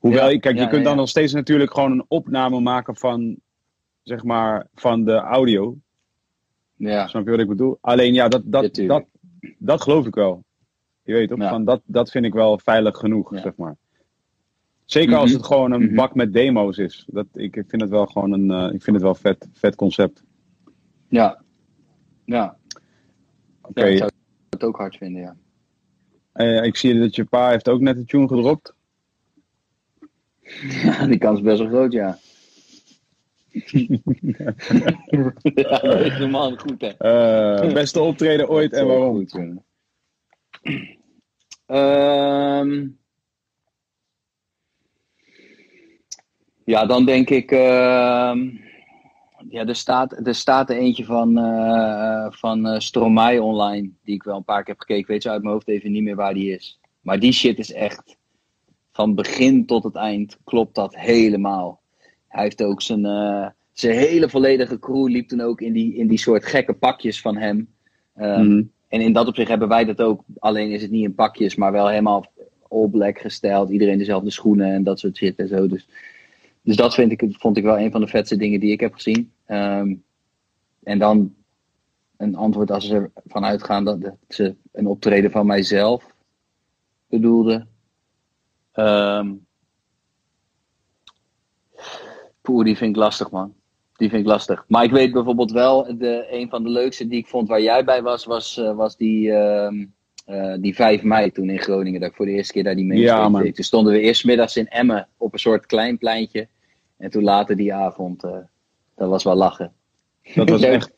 [0.00, 3.36] Hoewel, Ja, kijk, ja, je kunt dan nog steeds natuurlijk gewoon een opname maken van,
[4.02, 5.76] zeg maar, van de audio.
[6.76, 7.78] Ja, Snap je wat ik bedoel?
[7.80, 9.04] Alleen ja, dat, dat, dat,
[9.58, 10.44] dat geloof ik wel.
[11.02, 11.38] Je weet toch?
[11.48, 13.76] Van dat, dat vind ik wel veilig genoeg, zeg maar.
[14.84, 15.36] Zeker als Mhm.
[15.38, 15.94] het gewoon een Mhm.
[15.94, 17.04] bak met demo's is.
[17.06, 19.74] Dat, ik, ik vind het wel gewoon een eh, ik vind het wel vet, vet
[19.76, 20.22] concept.
[21.08, 21.42] ja.
[22.24, 22.56] Ja,
[23.62, 24.10] Oké, ja ik zou
[24.50, 25.36] het ook hard vinden, ja.
[26.32, 28.74] eh, ik zie dat je pa heeft ook net een tune gedropt.
[30.84, 32.18] Ja, die kans is best wel groot, ja.
[35.54, 36.88] ja, dat is man goed, hè.
[36.88, 39.14] Eh, beste optreden ooit en waarom?
[39.14, 39.36] goed.
[41.66, 42.88] Ehm,
[46.64, 47.50] ja, dan denk ik.
[47.50, 48.48] ehm,
[49.48, 53.90] ja, er staat, er staat er eentje van, eh van eh, Stromae online.
[54.04, 55.12] Die ik wel een paar keer heb gekeken.
[55.12, 56.80] Weet je uit mijn hoofd even niet meer waar die is.
[57.00, 58.18] Maar die shit is echt.
[59.00, 61.80] Van begin tot het eind klopt dat helemaal.
[62.28, 66.08] Hij heeft ook zijn, eh, zijn hele volledige crew liep toen ook in die, in
[66.08, 67.68] die soort gekke pakjes van hem.
[68.14, 68.62] Ehm, Mhm.
[68.88, 70.24] en in dat opzicht hebben wij dat ook.
[70.38, 72.32] Alleen is het niet in pakjes, maar wel helemaal
[72.68, 73.70] all black gesteld.
[73.70, 75.66] Iedereen dezelfde schoenen en dat soort shit en zo.
[75.66, 75.88] Dus,
[76.62, 78.94] dus dat vind ik, vond ik wel een van de vetste dingen die ik heb
[78.94, 79.32] gezien.
[79.46, 79.94] Ehm,
[80.82, 81.34] en dan
[82.16, 86.14] een antwoord als ze ervan uitgaan dat, dat ze een optreden van mijzelf
[87.06, 87.66] bedoelde.
[88.72, 89.32] Ehm
[92.42, 93.54] Poeh, die vind ik lastig, man.
[93.96, 94.64] Die vind ik lastig.
[94.68, 97.84] Maar ik weet bijvoorbeeld wel, de, een van de leukste die ik vond waar jij
[97.84, 99.84] bij was, was, eh, was die, ehm,
[100.26, 102.00] eh, die 5 mei toen in Groningen.
[102.00, 103.42] Dat ik voor de eerste keer daar die Ja, man.
[103.42, 103.54] deed.
[103.54, 106.48] Toen stonden we eerst middags in Emmen op een soort klein pleintje.
[106.96, 108.36] En toen later die avond, eh,
[108.96, 109.72] dat was wel lachen.
[110.34, 110.92] Dat was echt.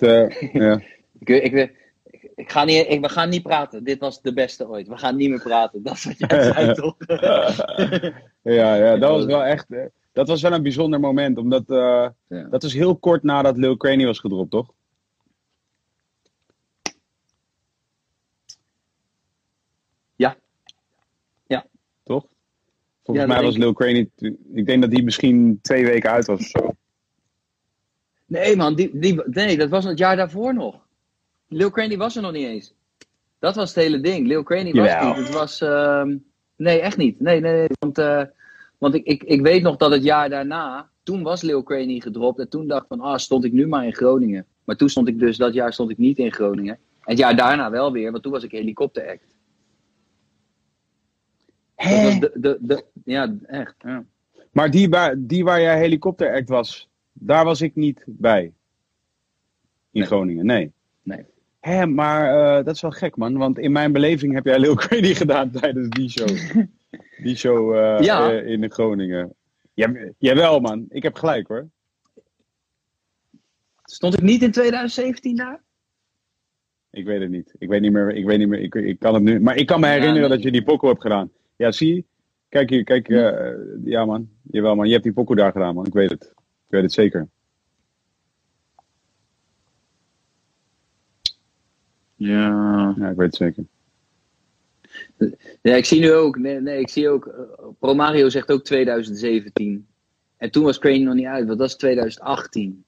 [0.53, 0.81] ja.
[1.25, 1.73] Ik, ik,
[2.35, 3.85] ik, ga niet, ik, we gaan niet praten.
[3.85, 4.89] Dit was de beste ooit.
[4.89, 5.83] We gaan niet meer praten.
[5.83, 6.97] Dat is wat jij zei, toch?
[8.43, 9.71] ja, ja, dat was wel echt.
[9.73, 12.45] eh, dat was wel een bijzonder moment, omdat eh, Ja.
[12.51, 14.73] dat was heel kort nadat Lil Craney was gedropt, toch?
[20.17, 20.37] Ja.
[21.47, 21.67] Ja.
[22.03, 22.27] Toch?
[23.05, 24.11] Volgens Ja, mij was Lil Craney.
[24.55, 26.75] Ik denk dat die misschien twee weken uit was of zo.
[28.27, 30.87] Nee, man, die, die, nee, dat was het jaar daarvoor nog.
[31.53, 32.75] Lil Craney was er nog niet eens.
[33.39, 34.27] Dat was het hele ding.
[34.27, 35.09] Lil Craney was Jawel.
[35.15, 35.17] niet.
[35.27, 35.61] Het was.
[35.61, 36.17] ehm,
[36.57, 37.21] nee, echt niet.
[37.21, 37.69] Nee, nee, nee.
[37.79, 38.23] Want, eh,
[38.79, 40.91] want ik, ik, ik weet nog dat het jaar daarna.
[41.03, 42.39] Toen was Lil Craney gedropt.
[42.39, 43.01] En toen dacht ik van.
[43.01, 44.47] Ah, stond ik nu maar in Groningen.
[44.65, 45.37] Maar toen stond ik dus.
[45.37, 46.79] Dat jaar stond ik niet in Groningen.
[47.01, 49.35] Het jaar daarna wel weer, want toen was ik helikopteract.
[51.77, 53.75] Dat was de, de, de, ja, echt.
[53.79, 54.05] Ja.
[54.53, 58.43] Maar die waar, die waar jij helikopteract was, daar was ik niet bij.
[58.43, 58.53] In
[59.91, 60.07] Nee.
[60.07, 60.73] Groningen, nee.
[61.03, 61.25] Nee.
[61.63, 63.37] Hé, maar eh, dat is wel gek, man.
[63.37, 66.29] Want in mijn beleving heb jij Lil Crazy gedaan tijdens die show.
[67.23, 68.31] die show Ja.
[68.33, 69.35] eh, in Groningen.
[69.75, 70.87] Ja, jawel, man.
[70.89, 71.69] Ik heb gelijk, hoor.
[73.85, 75.63] Stond ik niet in 2017 daar?
[76.91, 77.55] Ik weet het niet.
[77.59, 78.11] Ik weet niet meer.
[78.11, 78.61] Ik weet niet meer.
[78.61, 79.41] Ik, ik kan het nu.
[79.41, 80.37] Maar ik kan me Ja, herinneren nee.
[80.37, 81.31] dat je die pokoe hebt gedaan.
[81.57, 82.05] Ja, zie je?
[82.49, 83.09] Kijk hier, kijk.
[83.85, 84.29] ja, man.
[84.51, 84.87] Jawel, man.
[84.87, 85.87] Je hebt die pokoe daar gedaan, man.
[85.87, 86.25] Ik weet het.
[86.67, 87.29] Ik weet het zeker.
[92.23, 92.95] Ja.
[92.99, 93.65] Ja, ik weet het zeker.
[95.63, 97.41] Ja, ik zie nu ook, nee, nee ik zie ook, eh,
[97.79, 99.87] Pro Mario zegt ook 2017.
[100.37, 102.85] En toen was Crane nog niet uit, want dat is 2018.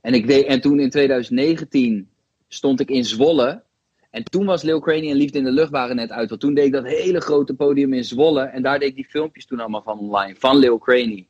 [0.00, 2.08] En, ik deed, en toen in 2019
[2.48, 3.62] stond ik in Zwolle.
[4.10, 6.28] En toen was Lil Craney en Liefde in de Lucht waren net uit.
[6.28, 8.42] Want toen deed ik dat hele grote podium in Zwolle.
[8.42, 10.34] En daar deed ik die filmpjes toen allemaal van online.
[10.38, 11.26] Van Lil Craney.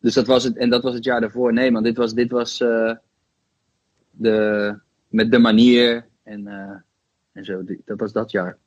[0.00, 1.52] Dus dat was het, en dat was het jaar daarvoor.
[1.52, 2.92] Nee man, dit was, dit was eh,
[4.10, 4.78] de,
[5.14, 6.76] met de manier en, eh,
[7.32, 7.64] en zo.
[7.84, 8.58] Dat was dat jaar.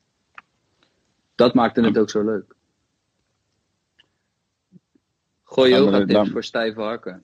[1.36, 2.56] Dat maakte het ook zo leuk.
[5.44, 7.24] Gooi yoga tips dan- voor stijve hakken.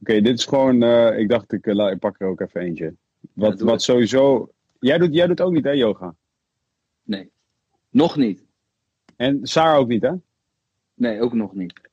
[0.00, 0.82] Oké, dit is gewoon.
[0.82, 2.94] eh, ik dacht, ik, eh, ik pak er ook even eentje.
[3.32, 3.82] Wat, wat het.
[3.82, 4.52] sowieso.
[4.80, 6.14] Jij doet, jij doet ook niet, hè, yoga?
[7.02, 7.30] Nee.
[7.90, 8.44] Nog niet.
[9.16, 10.12] En Saar ook niet, hè?
[10.94, 11.87] Nee, ook nog niet.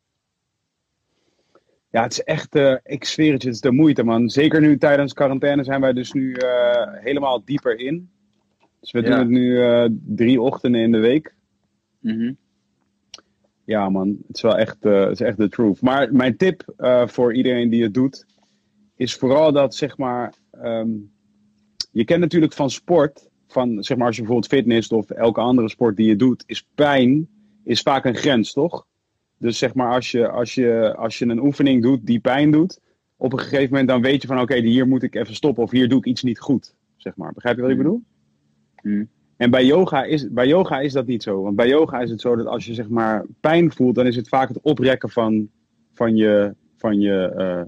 [1.95, 2.55] Ja, het is echt.
[2.55, 4.29] eh, ik zweer het je, het is de moeite, man.
[4.29, 8.09] Zeker nu tijdens quarantaine zijn wij dus nu eh, helemaal dieper in.
[8.79, 9.05] Dus we Ja.
[9.05, 11.35] doen het nu eh, drie ochtenden in de week.
[11.99, 12.33] Mhm.
[13.63, 15.81] Ja, man, het is wel echt, het is echt de truth.
[15.81, 16.63] Maar mijn tip
[17.05, 18.25] voor iedereen die het doet,
[18.95, 20.89] is vooral dat, zeg maar, ehm,
[21.91, 25.69] je kent natuurlijk van sport, van zeg maar als je bijvoorbeeld fitness of elke andere
[25.69, 27.27] sport die je doet, is pijn,
[27.63, 28.87] is vaak een grens, toch?
[29.37, 32.79] Dus zeg maar, als je, als je, als je een oefening doet die pijn doet,
[33.17, 35.71] op een gegeven moment dan weet je van, oké, hier moet ik even stoppen of
[35.71, 37.33] hier doe ik iets niet goed, zeg maar.
[37.33, 38.01] Begrijp je wat ik bedoel?
[38.81, 39.03] Mhm.
[39.37, 41.41] En bij yoga, is, bij yoga is dat niet zo.
[41.41, 44.15] Want bij yoga is het zo dat als je zeg maar pijn voelt, dan is
[44.15, 45.49] het vaak het oprekken van,
[45.93, 47.61] van je, van je eh,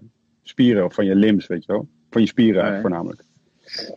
[0.43, 1.87] spieren of van je limbs, weet je wel.
[2.09, 3.23] Van je spieren voornamelijk.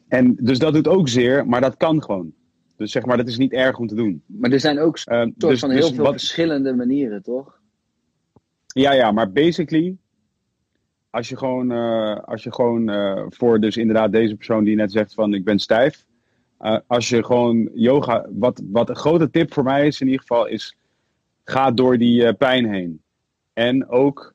[0.09, 2.33] En dus dat doet ook zeer, maar dat kan gewoon.
[2.77, 4.23] Dus zeg maar, dat is niet erg om te doen.
[4.27, 7.60] Maar er zijn ook Eh, soort dus, van heel dus veel wat- verschillende manieren, toch?
[8.73, 9.97] Ja, ja, maar basically,
[11.11, 14.93] als je gewoon, eh, als je gewoon eh, voor dus inderdaad deze persoon die net
[14.93, 16.07] zegt van ik ben stijf.
[16.59, 20.21] eh, als je gewoon yoga, wat, wat een grote tip voor mij is in ieder
[20.21, 20.77] geval, is
[21.45, 23.03] ga door die eh, pijn heen.
[23.53, 24.35] En ook,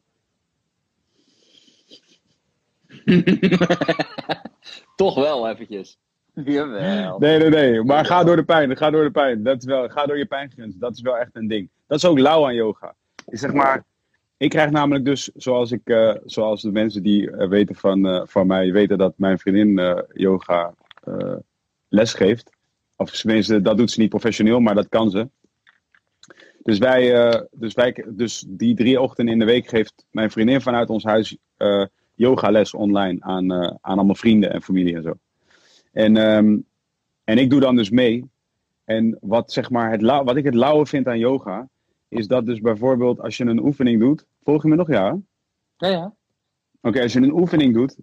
[4.96, 5.98] Toch wel eventjes.
[6.34, 7.20] Jawel.
[7.20, 9.44] nee, nee, nee, maar ga door de pijn, ga door de pijn.
[9.44, 11.70] Dat is wel, ga door je pijngrens, dat is wel echt een ding.
[11.88, 12.96] Dat is ook lauw aan yoga.
[13.26, 13.84] Ik zeg maar,
[14.38, 18.22] ik krijg namelijk dus, zoals, ik, eh, zoals de mensen die eh, weten van, eh,
[18.26, 20.74] van mij, weten dat mijn vriendin yoga
[21.88, 22.50] les geeft.
[22.96, 25.30] Of tenminste, dat doet ze niet professioneel, maar dat kan ze.
[26.64, 27.12] Dus, wij,
[27.52, 31.38] dus, wij, dus die drie ochtenden in de week geeft mijn vriendin vanuit ons huis
[31.58, 35.14] eh yogales online aan, aan allemaal vrienden en familie en zo.
[35.92, 36.58] En, ehm,
[37.24, 38.30] en ik doe dan dus mee.
[38.86, 41.68] En wat, zeg maar het wat ik het lauwe vind aan yoga,
[42.16, 44.26] is dat dus bijvoorbeeld als je een oefening doet.
[44.44, 45.18] Volg je me nog, ja?
[45.78, 46.14] Ja, ja.
[46.82, 47.96] Oké, als je een oefening doet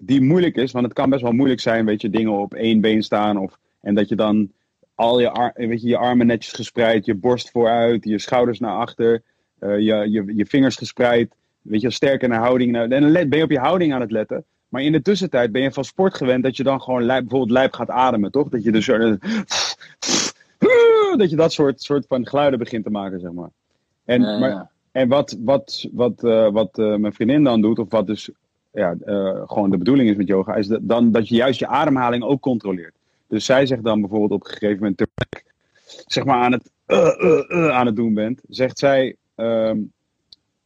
[0.00, 2.80] die moeilijk is, want het kan best wel moeilijk zijn, weet je, dingen op één
[2.80, 4.52] been staan of en dat je dan
[4.94, 8.76] al je, ar- weet je, je armen netjes gespreid, je borst vooruit, je schouders naar
[8.76, 9.22] achter,
[9.58, 12.72] eh, je, je, je vingers gespreid, weet je, sterk in de houding.
[12.72, 14.44] Nou, en dan ben je op je houding aan het letten.
[14.68, 17.58] Maar in de tussentijd ben je van sport gewend dat je dan gewoon lijp, bijvoorbeeld
[17.58, 18.48] lijp gaat ademen, toch?
[18.48, 19.16] Dat je dus zo-
[21.18, 23.50] dat je dat soort, soort van geluiden begint te maken, zeg maar.
[24.04, 24.70] En, Ja, maar, ja.
[24.92, 28.30] en wat, wat, wat, eh, wat eh, mijn vriendin dan doet, of wat dus
[28.72, 31.66] ja, eh, gewoon de bedoeling is met yoga, is dat, dan dat je juist je
[31.66, 32.94] ademhaling ook controleert.
[33.26, 35.44] Dus zij zegt dan bijvoorbeeld op een gegeven moment, terwijl ik
[36.06, 36.70] zeg maar aan het,
[37.72, 39.78] aan het doen bent, zegt zij, ehm,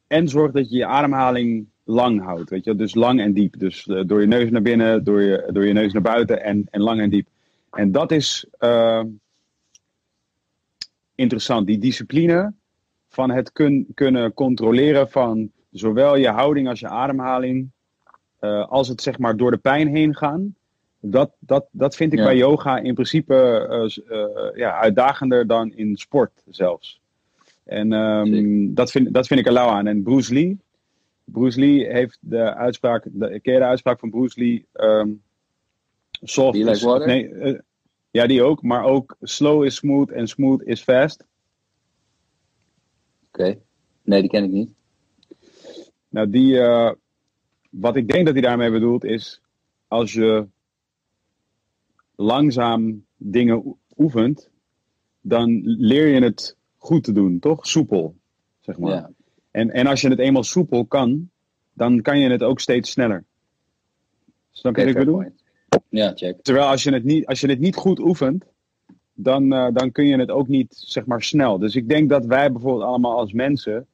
[0.07, 2.51] en zorg dat je je ademhaling lang houdt.
[2.51, 2.75] Weet je?
[2.75, 3.59] Dus lang en diep.
[3.59, 6.81] Dus door je neus naar binnen, door je, door je neus naar buiten en, en
[6.81, 7.27] lang en diep.
[7.71, 9.07] En dat is ehm,
[11.17, 11.67] interessant.
[11.67, 12.53] Die discipline
[13.09, 17.71] van het kun- kunnen controleren van zowel je houding als je ademhaling,
[18.39, 20.55] eh, als het zeg maar door de pijn heen gaan.
[21.01, 22.25] Dat, dat, dat vind ik Ja.
[22.25, 23.35] bij yoga in principe
[23.71, 27.01] eh, eh, ja, uitdagender dan in sport zelfs.
[27.65, 29.87] En ehm, dat, vind, dat vind ik er lauw aan.
[29.87, 30.59] En Bruce Lee,
[31.25, 34.67] Bruce Lee heeft de uitspraak, de, ken je de uitspraak van Bruce Lee?
[34.73, 35.09] ehm,
[36.23, 37.07] Soft like water?
[37.07, 37.31] nee,
[38.17, 38.63] ja, die ook.
[38.63, 41.25] Maar ook slow is smooth en smooth is fast.
[43.29, 43.59] Oké.
[44.03, 44.71] Nee, die ken ik niet.
[46.09, 46.93] Nou, die, eh,
[47.71, 49.41] wat ik denk dat hij daarmee bedoelt is,
[49.89, 50.47] als je
[52.15, 54.51] langzaam dingen oe- oefent,
[55.21, 57.67] dan leer je het goed te doen, toch?
[57.67, 58.17] Soepel,
[58.61, 58.93] zeg maar.
[58.93, 59.11] Ja.
[59.51, 61.31] En, en als je het eenmaal soepel kan,
[61.73, 63.25] dan kan je het ook steeds sneller.
[64.51, 65.15] Snap je wat ik bedoel?
[65.15, 65.45] point.
[65.97, 66.37] Ja, check.
[66.43, 68.45] Terwijl als je het niet, als je het niet goed oefent,
[69.15, 71.59] dan, eh, dan kun je het ook niet zeg maar snel.
[71.59, 73.87] Dus ik denk dat wij bijvoorbeeld allemaal als mensen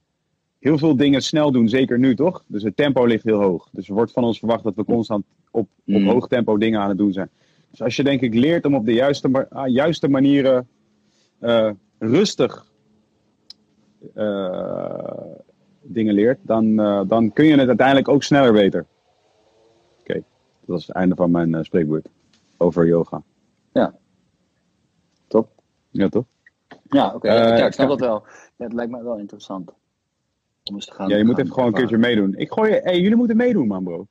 [0.59, 2.45] heel veel dingen snel doen, zeker nu toch?
[2.47, 3.69] Dus het tempo ligt heel hoog.
[3.73, 6.07] Dus er wordt van ons verwacht dat we constant op, op Mm.
[6.07, 7.31] hoog tempo dingen aan het doen zijn.
[7.71, 10.69] Dus als je denk ik leert om op de juiste, ah, juiste manieren
[11.39, 12.67] eh, rustig
[14.15, 15.19] eh,
[15.83, 16.77] dingen leert, dan,
[17.09, 18.87] dan kun je het uiteindelijk ook sneller weten.
[20.65, 22.09] Dat was het einde van mijn spreekwoord
[22.57, 23.23] over yoga.
[25.27, 25.49] Top.
[25.91, 26.25] Ja, toch?
[26.91, 27.29] Ja, oké.
[27.29, 27.97] Eh, ja, ik snap ja.
[27.97, 28.23] dat wel.
[28.57, 29.71] Ja, het lijkt mij wel interessant.
[30.65, 31.09] Om eens te gaan.
[31.09, 32.35] Ja, je moet even gewoon een keertje meedoen.
[32.37, 34.07] Ik gooi je, hey, jullie moeten meedoen, man, bro.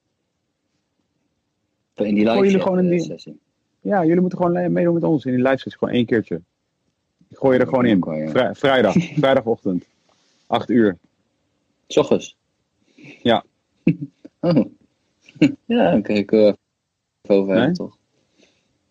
[1.95, 3.39] In die live jullie gewoon in die- sessie.
[3.81, 5.77] Ja, jullie moeten gewoon meedoen met ons in die live sessie.
[5.77, 6.41] Gewoon één keertje.
[7.27, 8.03] Ik gooi je er gewoon in.
[8.05, 8.29] Ja.
[8.29, 8.93] Vrij- vrijdag.
[9.21, 9.85] Vrijdagochtend.
[10.47, 10.97] 8 uur.
[11.87, 12.37] S ochtends.
[13.21, 13.43] Ja.
[14.43, 14.65] Oh.
[15.65, 16.13] ja, oké.
[16.13, 16.57] ik even
[17.27, 17.97] over hebben, toch?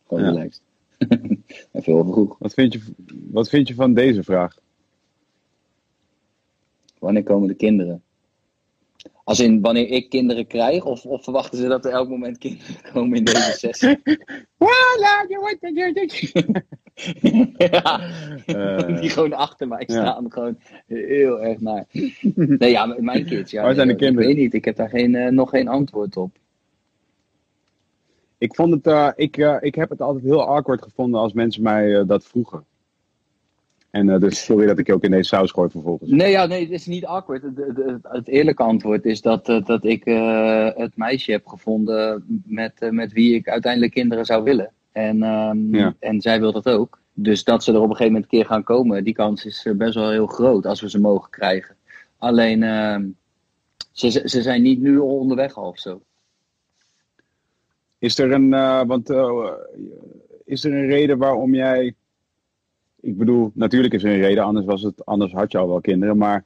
[0.09, 0.30] Gewoon Ja.
[0.30, 0.62] relaxed.
[1.72, 2.36] even.
[2.38, 2.80] Wat vind, je,
[3.30, 4.59] wat vind je van deze vraag?
[6.98, 8.03] Wanneer komen de kinderen?
[9.24, 12.76] Als in wanneer ik kinderen krijg, of, of verwachten ze dat er elk moment kinderen
[12.92, 13.98] komen in deze sessie?
[17.72, 18.01] ja,
[18.46, 19.01] Eh.
[19.01, 19.94] die gewoon achter mij Ja.
[19.94, 21.84] staan, gewoon heel erg naar.
[22.34, 23.62] Nee, ja, mijn kids, ja.
[23.62, 24.28] Waar zijn nee, de kinderen?
[24.30, 26.30] Ik weet niet, ik heb daar geen, eh, nog geen antwoord op.
[28.38, 31.62] Ik, vond het, eh, ik, eh, ik heb het altijd heel awkward gevonden als mensen
[31.62, 32.64] mij eh, dat vroegen.
[33.90, 36.11] En eh, dus sorry dat ik je ook in deze saus gooi vervolgens.
[36.11, 37.42] Nee, ja, nee, het is niet awkward.
[37.42, 42.72] Het, het, eerlijke antwoord is dat, eh, dat ik eh, het meisje heb gevonden met,
[42.78, 44.72] eh, met wie ik uiteindelijk kinderen zou willen.
[44.93, 45.95] En, ehm, Ja.
[45.99, 46.99] en zij wil dat ook.
[47.12, 49.64] Dus dat ze er op een gegeven moment een keer gaan komen, die kans is
[49.66, 51.76] eh, best wel heel groot als we ze mogen krijgen.
[52.18, 53.09] Alleen, ehm,
[53.93, 56.03] ze, ze zijn niet nu al onderweg al of zo.
[57.99, 59.53] Is er een, eh, want, eh,
[60.45, 61.95] is er een reden waarom jij.
[63.01, 65.80] Ik bedoel, natuurlijk is er een reden, anders, was het, anders had je al wel
[65.80, 66.16] kinderen.
[66.16, 66.45] Maar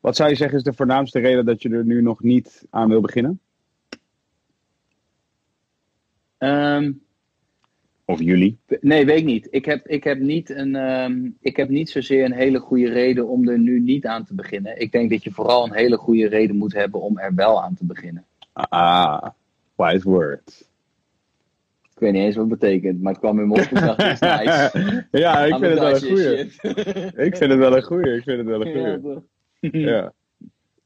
[0.00, 2.88] wat zou je zeggen is de voornaamste reden dat je er nu nog niet aan
[2.88, 3.40] wil beginnen?
[6.38, 6.92] Ehm,
[8.10, 8.58] Of jullie?
[8.80, 9.48] Nee, weet ik niet.
[9.50, 13.28] Ik heb, ik, heb niet een, ehm, ik heb niet zozeer een hele goede reden
[13.28, 14.80] om er nu niet aan te beginnen.
[14.80, 17.74] Ik denk dat je vooral een hele goede reden moet hebben om er wel aan
[17.74, 18.24] te beginnen.
[18.52, 19.26] Ah,
[19.76, 20.60] wise words.
[21.82, 23.68] Ik weet niet eens wat het betekent, maar het kwam in me op.
[23.70, 25.06] Dacht, is nice.
[25.10, 26.38] ja, ik vind het wel een goeie.
[27.26, 28.16] Ik vind het wel een goeie.
[28.16, 29.80] Ik vind het wel een goeie.
[29.86, 30.12] Ja.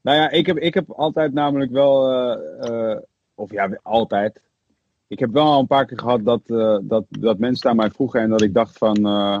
[0.01, 2.97] Nou ja, ik heb, ik heb altijd namelijk wel, eh, eh,
[3.35, 4.41] of ja, altijd.
[5.07, 7.89] Ik heb wel al een paar keer gehad dat, eh, dat, dat mensen aan mij
[7.89, 9.39] vroegen en dat ik dacht van, eh,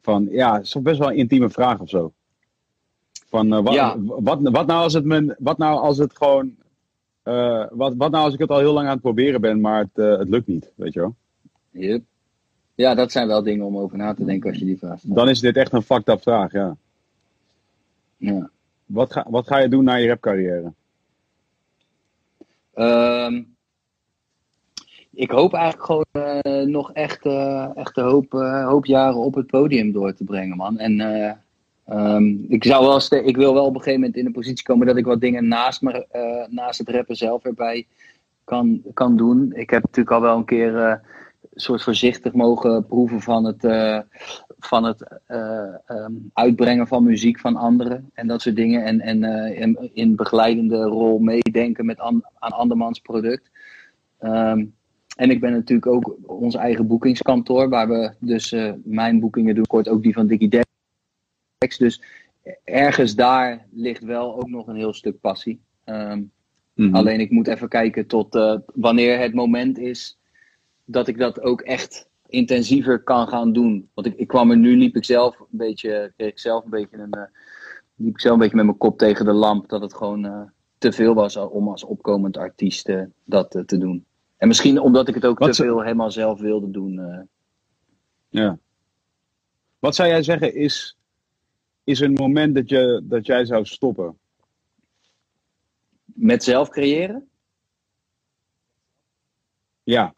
[0.00, 2.12] van ja, het is best wel een intieme vraag of zo.
[3.28, 3.94] Van, eh, wat, Ja.
[3.98, 6.56] wat, wat nou als het, mijn, wat nou als het gewoon,
[7.70, 10.18] wat, wat nou als ik het al heel lang aan het proberen ben, maar het,
[10.18, 11.14] het lukt niet, weet je wel.
[11.70, 12.02] Yep.
[12.74, 15.14] Ja, dat zijn wel dingen om over na te denken als je die vraag stelt.
[15.14, 16.76] Dan is dit echt een fucked up vraag, ja.
[18.16, 18.50] Ja.
[18.86, 20.72] Wat ga, wat ga je doen na je rapcarrière?
[22.74, 23.42] Ehm,
[25.12, 29.34] ik hoop eigenlijk gewoon eh, nog echt, eh, echt een hoop, eh, hoop jaren op
[29.34, 30.78] het podium door te brengen, man.
[30.78, 31.32] En eh,
[31.84, 34.86] ehm, ik, zou wel ik wil wel op een gegeven moment in een positie komen
[34.86, 36.06] dat ik wat dingen naast, me,
[36.50, 37.86] naast het rappen zelf erbij
[38.44, 39.52] kan, kan doen.
[39.54, 41.00] Ik heb natuurlijk al wel een keer een
[41.60, 43.62] soort voorzichtig mogen proeven van het,
[44.58, 48.84] van het eh, ehm, uitbrengen van muziek van anderen en dat soort dingen.
[48.84, 53.50] En, en in, in begeleidende rol meedenken met an, aan andermans product.
[54.18, 54.64] Ehm,
[55.16, 59.66] en ik ben natuurlijk ook ons eigen boekingskantoor, waar we dus eh, mijn boekingen doen,
[59.66, 60.48] kort ook die van Dickie
[61.58, 61.78] Dex.
[61.78, 62.02] Dus
[62.64, 65.60] ergens daar ligt wel ook nog een heel stuk passie.
[65.84, 66.22] Ehm,
[66.92, 70.18] Alleen ik moet even kijken tot eh, wanneer het moment is
[70.84, 73.88] dat ik dat ook echt intensiever kan gaan doen.
[73.94, 76.70] Want ik, ik kwam er nu, liep ik zelf een beetje, kreeg ik zelf een
[76.70, 77.22] beetje een, eh,
[77.94, 80.92] liep ik zelf een beetje met mijn kop tegen de lamp dat het gewoon te
[80.92, 82.90] veel was om als opkomend artiest
[83.24, 84.04] dat te doen.
[84.40, 86.98] En misschien omdat ik het ook Wat te veel helemaal zelf wilde doen.
[86.98, 87.20] eh.
[88.28, 88.58] Ja.
[89.78, 90.98] Wat zou jij zeggen is,
[91.84, 94.18] is een moment dat, je, dat jij zou stoppen?
[96.04, 97.28] met zelf creëren?
[99.82, 100.14] Ja.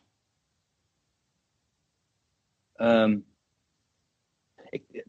[2.73, 3.19] Ehm,
[4.71, 5.07] ik,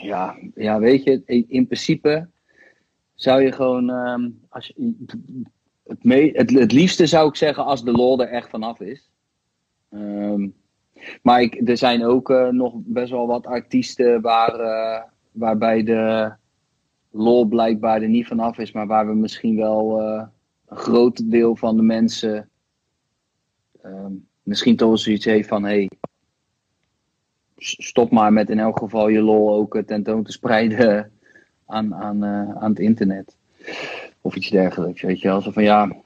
[0.00, 2.30] ja, ja, weet je, in principe
[3.24, 4.94] zou je gewoon, ehm, als je,
[5.86, 9.10] het, me, het, het liefste zou ik zeggen als de lol er echt vanaf is.
[9.90, 10.48] Ehm,
[11.22, 15.02] maar ik, er zijn ook eh, nog best wel wat artiesten waar, eh,
[15.32, 16.32] waarbij de
[17.10, 20.26] lol blijkbaar er niet vanaf is, maar waar we misschien wel eh,
[20.66, 22.50] een groot deel van de mensen
[23.82, 24.12] ehm,
[24.42, 25.90] misschien toch wel zoiets heeft van hey,
[27.56, 31.12] stop maar met in elk geval je lol ook tentoon te spreiden
[31.66, 33.36] aan, aan, eh, aan het internet.
[34.20, 35.40] Of iets dergelijks, weet je wel.
[35.40, 35.96] Zo van ja,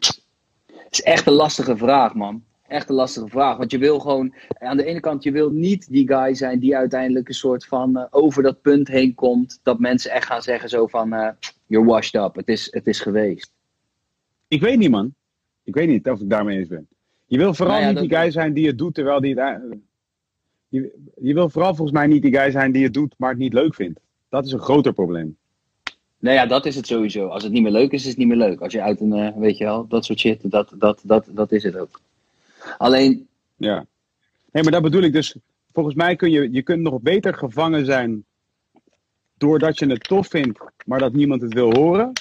[0.66, 2.42] het is echt een lastige vraag, man.
[2.68, 3.56] Echt een lastige vraag.
[3.56, 6.76] Want je wil gewoon, aan de ene kant, je wil niet die guy zijn die
[6.76, 9.60] uiteindelijk een soort van eh, over dat punt heen komt.
[9.62, 11.28] Dat mensen echt gaan zeggen zo van, eh,
[11.66, 12.34] you're washed up.
[12.34, 13.52] Het is, het is geweest.
[14.48, 15.14] Ik weet niet, man.
[15.64, 16.88] Ik weet niet of ik daarmee eens ben.
[17.26, 19.62] Je wil vooral Nou ja, niet die guy zijn die het doet terwijl die het.
[20.68, 23.38] Je, je wil vooral volgens mij niet die guy zijn die het doet, maar het
[23.38, 24.00] niet leuk vindt.
[24.28, 25.36] Dat is een groter probleem.
[26.18, 27.26] Nou ja, dat is het sowieso.
[27.26, 28.60] Als het niet meer leuk is, is het niet meer leuk.
[28.60, 31.52] Als je uit een, eh, weet je wel, dat soort shit, dat, dat, dat, dat
[31.52, 32.00] is het ook.
[32.78, 33.86] Alleen, Ja.
[34.52, 35.36] Nee, maar dat bedoel ik dus.
[35.72, 38.24] Volgens mij kun je, je kunt nog beter gevangen zijn
[39.36, 42.12] doordat je het tof vindt, maar dat niemand het wil horen.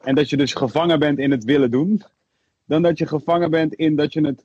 [0.00, 2.02] En dat je dus gevangen bent in het willen doen.
[2.64, 4.44] Dan dat je gevangen bent in dat je het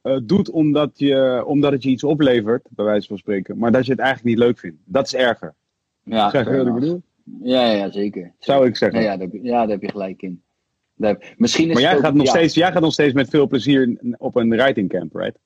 [0.00, 3.58] eh, doet omdat, je, omdat het je iets oplevert, bij wijze van spreken.
[3.58, 4.76] Maar dat je het eigenlijk niet leuk vindt.
[4.84, 5.54] Dat is erger.
[6.02, 7.02] ja, Zeg je fair wat ik bedoel?
[7.42, 8.32] Ja, ja, zeker.
[8.38, 9.00] Zou ik zeggen.
[9.00, 10.42] Ja, ja, daar, heb je- ja, daar heb je gelijk in.
[10.94, 12.30] Daar misschien is Maar jij ook- gaat, nog ja.
[12.32, 15.38] steeds, jij gaat nog steeds met veel plezier op een writing camp, right?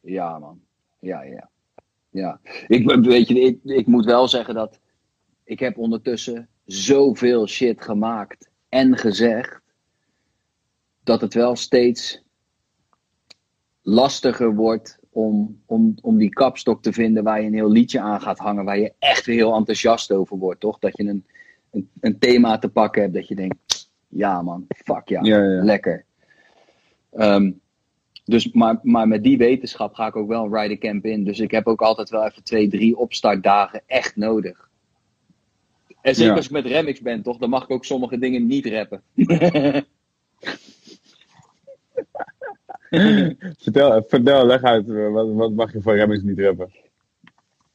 [0.00, 0.60] Ja, man.
[1.00, 1.50] Ja, ja.
[2.10, 2.40] ja.
[2.66, 4.78] Ik, weet je, ik, ik moet wel zeggen dat
[5.44, 9.60] ik heb ondertussen zoveel shit gemaakt en gezegd,
[11.04, 12.22] dat het wel steeds
[13.82, 18.20] lastiger wordt om, om, om die kapstok te vinden waar je een heel liedje aan
[18.20, 20.78] gaat hangen, waar je echt heel enthousiast over wordt, toch?
[20.78, 21.24] Dat je een,
[21.70, 25.64] een, een thema te pakken hebt dat je denkt, ja man, fuck ja, Ja, ja.
[25.64, 26.04] lekker.
[27.12, 27.52] Ehm,
[28.24, 31.24] dus, maar, maar met die wetenschap ga ik ook wel een rider camp in.
[31.24, 34.68] Dus ik heb ook altijd wel even twee, drie opstartdagen echt nodig.
[36.00, 36.36] En zeker Ja.
[36.36, 37.38] als ik met remix ben, toch?
[37.38, 39.02] Dan mag ik ook sommige dingen niet rappen.
[43.62, 44.90] Vertel, vertel leg uit.
[44.90, 46.70] eh, Wat, wat mag je voor Remmings niet rappen?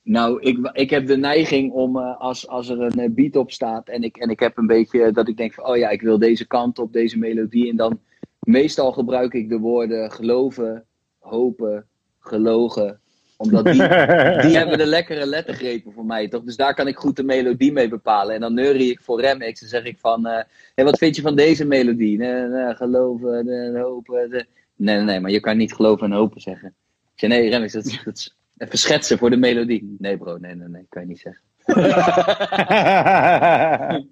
[0.03, 3.51] Nou, ik, ik heb de neiging om eh, als, als er een eh, beat op
[3.51, 6.01] staat en ik, en ik heb een beetje dat ik denk van, oh ja, ik
[6.01, 7.69] wil deze kant op, deze melodie.
[7.69, 7.99] En dan
[8.39, 10.85] meestal gebruik ik de woorden geloven,
[11.19, 11.85] hopen,
[12.19, 12.99] gelogen.
[13.37, 13.73] Omdat die,
[14.45, 16.43] die hebben de lekkere lettergrepen voor mij, toch?
[16.43, 18.35] Dus daar kan ik goed de melodie mee bepalen.
[18.35, 20.43] En dan neurie ik voor remix en zeg ik van, eh
[20.75, 22.17] hey, wat vind je van deze melodie?
[22.17, 24.47] Nee, geloven, hopen.
[24.81, 26.67] Nee, nee, nee, maar je kan niet geloven en hopen zeggen.
[27.13, 29.95] Ik zeg, nee, remix, dat is, dat is even schetsen voor de melodie.
[29.99, 31.41] Nee bro, nee, nee, nee, kan je niet zeggen.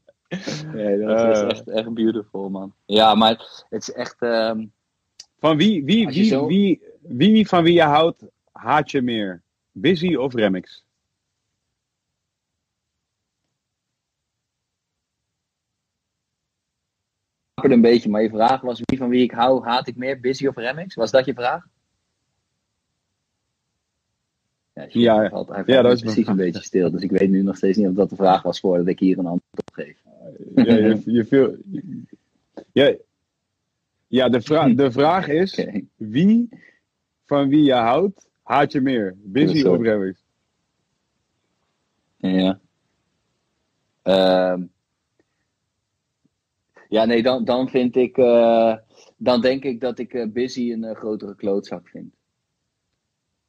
[0.74, 1.50] Nee, dat is Eh.
[1.50, 2.74] echt, echt beautiful, man.
[2.86, 3.30] Ja, maar
[3.70, 4.22] het is echt...
[4.22, 4.66] ehm,
[5.40, 9.42] Van wie, wie, wie, zo- wie, wie van wie je houdt, haat je meer?
[9.72, 10.84] Busy of Remix?
[17.64, 20.48] Een beetje, maar je vraag was wie van wie ik hou, haat ik meer, Busy
[20.48, 20.96] of Remix?
[20.96, 21.66] Was dat je vraag?
[24.74, 26.36] Ja, Ja, hij valt, ja, dat is precies een vraag.
[26.36, 26.92] beetje stil.
[26.92, 29.18] Dus ik weet nu nog steeds niet of dat de vraag was voordat ik hier
[29.18, 29.98] een antwoord op geef.
[30.56, 31.56] Ja, je, je viel,
[32.72, 32.96] ja,
[34.08, 36.50] ja de, vra de vraag is: wie
[37.26, 39.16] van wie je houdt, haat je meer?
[39.18, 39.82] Busy Ja, of.
[39.82, 40.20] Remix?
[42.18, 42.60] Ja.
[44.02, 44.64] Ehm.
[46.90, 48.18] Ja, nee, dan, dan vind ik.
[48.18, 48.76] eh,
[49.18, 52.14] dan denk ik dat ik eh, Busy een eh, grotere klootzak vind.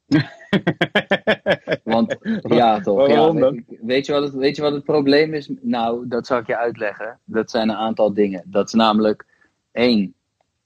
[1.83, 3.07] Want ja, toch.
[3.07, 5.49] Ja, weet, weet je wat het, weet je wat het probleem is?
[5.61, 7.19] Nou, dat zal ik je uitleggen.
[7.23, 8.43] Dat zijn een aantal dingen.
[8.45, 9.25] Dat is namelijk
[9.71, 10.13] één,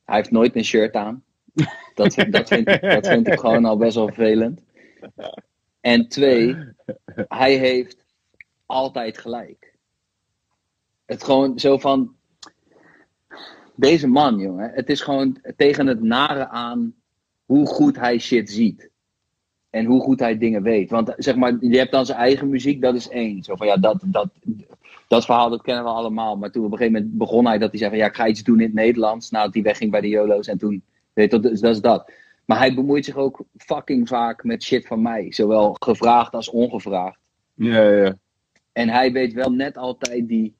[0.03, 1.23] hij heeft nooit een shirt aan.
[1.95, 4.61] Dat, dat, vind, dat vind ik gewoon al best wel vervelend.
[5.81, 6.57] En twee,
[7.27, 7.97] hij heeft
[8.65, 9.73] altijd gelijk.
[11.05, 12.15] Het gewoon zo van.
[13.75, 14.71] Deze man, jongen.
[14.73, 16.93] Het is gewoon tegen het nare aan
[17.45, 18.89] hoe goed hij shit ziet.
[19.69, 20.89] En hoe goed hij dingen weet.
[20.89, 23.43] Want zeg maar, je hebt dan zijn eigen muziek, dat is één.
[23.43, 24.29] Zo van ja, dat, dat,
[25.07, 26.37] dat verhaal dat kennen we allemaal.
[26.37, 28.27] Maar toen op een gegeven moment begon hij dat hij zei van ja, ik ga
[28.27, 29.29] iets doen in het Nederlands.
[29.29, 30.47] Nadat hij wegging bij de YOLO's.
[30.47, 32.11] En toen, weet je, dat, is- dat is dat.
[32.45, 35.31] Maar hij bemoeit zich ook fucking vaak met shit van mij.
[35.33, 37.19] Zowel gevraagd als ongevraagd.
[37.53, 38.17] Ja, ja.
[38.71, 40.55] En hij weet wel net altijd die,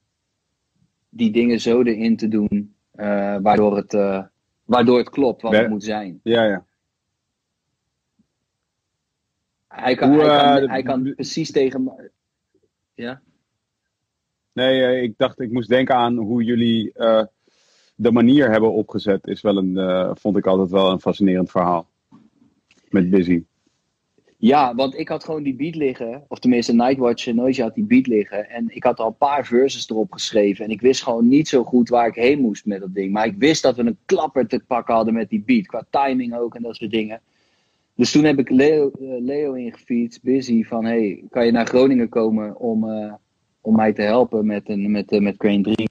[1.10, 2.75] die dingen zo erin te doen.
[2.96, 4.24] Eh, waardoor, het, eh,
[4.64, 6.20] Waardoor het klopt wat het moet zijn.
[6.24, 6.66] Ja, ja.
[9.68, 12.12] Hij kan, Hoe, hij kan, eh, hij kan precies tegen.
[12.94, 13.22] Ja?
[14.52, 16.92] Nee, ik dacht, ik moest denken aan hoe jullie
[17.96, 19.28] de manier hebben opgezet.
[19.28, 21.88] Is wel een, vond ik altijd wel een fascinerend verhaal.
[22.90, 23.44] Met Busy.
[24.46, 26.24] Ja, want ik had gewoon die beat liggen.
[26.28, 28.50] Of tenminste, Nightwatch en Noisy had die beat liggen.
[28.50, 30.66] En ik had al een paar verses erop geschreven.
[30.66, 33.12] En ik wist gewoon niet zo goed waar ik heen moest met dat ding.
[33.12, 35.66] Maar ik wist dat we een klapper te pakken hadden met die beat.
[35.66, 37.22] Qua timing ook en dat soort dingen.
[37.96, 42.10] Dus toen heb ik Leo, eh, Leo ingefietst, Busy, van hey, kan je naar Groningen
[42.10, 43.14] komen om, eh,
[43.62, 45.90] om mij te helpen met, een, met, eh, met Crane 3.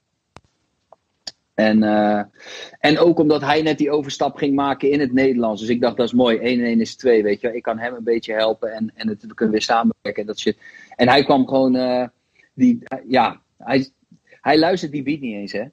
[1.55, 2.23] En, eh,
[2.79, 5.61] en ook omdat hij net die overstap ging maken in het Nederlands.
[5.61, 6.37] Dus ik dacht, dat is mooi.
[6.37, 7.55] 1 en 1 is 2, weet je wel.
[7.55, 10.39] Ik kan hem een beetje helpen en, en het, we kunnen weer samenwerken en dat
[10.39, 10.57] shit.
[10.95, 12.07] En hij kwam gewoon, eh,
[12.53, 13.89] die, ja, hij,
[14.41, 15.63] hij luistert die beat niet eens, hè.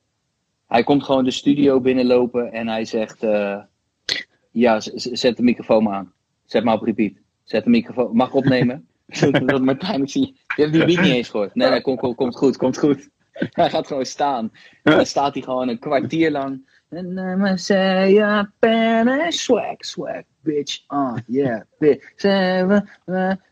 [0.67, 3.59] Hij komt gewoon de studio binnenlopen en hij zegt, eh,
[4.51, 6.13] ja, zet de microfoon maar aan.
[6.45, 7.13] Zet maar op repeat.
[7.45, 8.87] Zet de microfoon, mag ik opnemen?
[9.47, 11.55] dat Martijn, ik zie, je hebt die beat niet eens gehoord.
[11.55, 13.09] Nee, nee, komt kom, komt goed, komt goed.
[13.61, 14.53] Hij gaat gewoon staan.
[14.83, 16.71] En dan staat hij gewoon een kwartier lang.
[16.89, 20.85] En dan say ja, pen en swag, swag, bitch.
[20.89, 22.13] Oh, yeah, bitch.
[22.17, 22.83] Zeg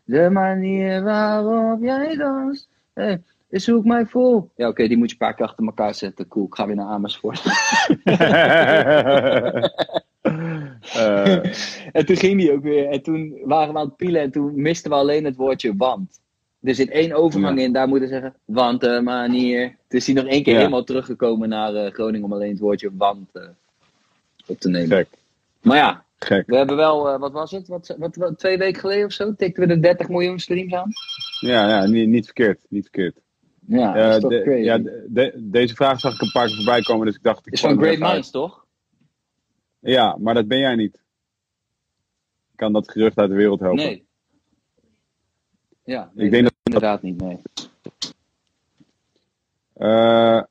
[0.05, 2.69] de manier waarop jij danst.
[2.93, 4.51] Hey, ik mij voel.
[4.55, 6.27] Ja, oké, die moet je een paar keer achter elkaar zetten.
[6.27, 7.43] Cool, ik ga weer naar Amersfoort.
[10.21, 11.33] Eh,
[11.97, 12.89] en toen ging die ook weer.
[12.89, 16.20] En toen waren we aan het pielen en toen misten we alleen het woordje want.
[16.61, 17.63] Er zit één overgang Ja.
[17.65, 19.67] in, daar moeten zeggen, want de manier.
[19.87, 20.59] Toen is hij nog één keer Ja.
[20.59, 23.47] helemaal teruggekomen naar eh, Groningen om alleen het woordje want eh,
[24.47, 24.87] op te nemen.
[24.97, 25.07] gek,
[25.61, 26.47] Maar ja, gek.
[26.47, 27.67] we hebben wel, eh, wat was het?
[27.67, 29.35] Wat, wat, wat, twee weken geleden of zo?
[29.35, 30.89] Tikten we de 30 miljoen streams aan?
[31.39, 32.65] Ja, ja niet, niet verkeerd.
[32.69, 33.15] Niet verkeerd.
[33.67, 34.61] Ja, Eh, dat is toch de- crazy.
[34.63, 37.47] ja, de- de- deze vraag zag ik een paar keer voorbij komen, dus ik dacht...
[37.47, 38.11] Ik is van Great uit.
[38.13, 38.65] Minds, toch?
[39.79, 40.95] Ja, maar dat ben jij niet.
[42.51, 43.83] Ik kan dat gerucht uit de wereld helpen.
[43.83, 44.05] Nee.
[45.83, 46.50] Ja, Ik denk dat-
[46.81, 47.37] inderdaad niet, nee.
[49.73, 50.43] Eh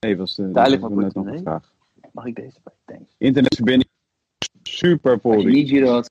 [0.00, 1.72] nee, was de, Duidelijk was net goed, nog een vraag.
[2.12, 2.72] Mag ik deze bij?
[2.84, 3.14] Thanks.
[3.18, 3.90] Internetverbinding
[4.62, 6.10] super Als je niet judo had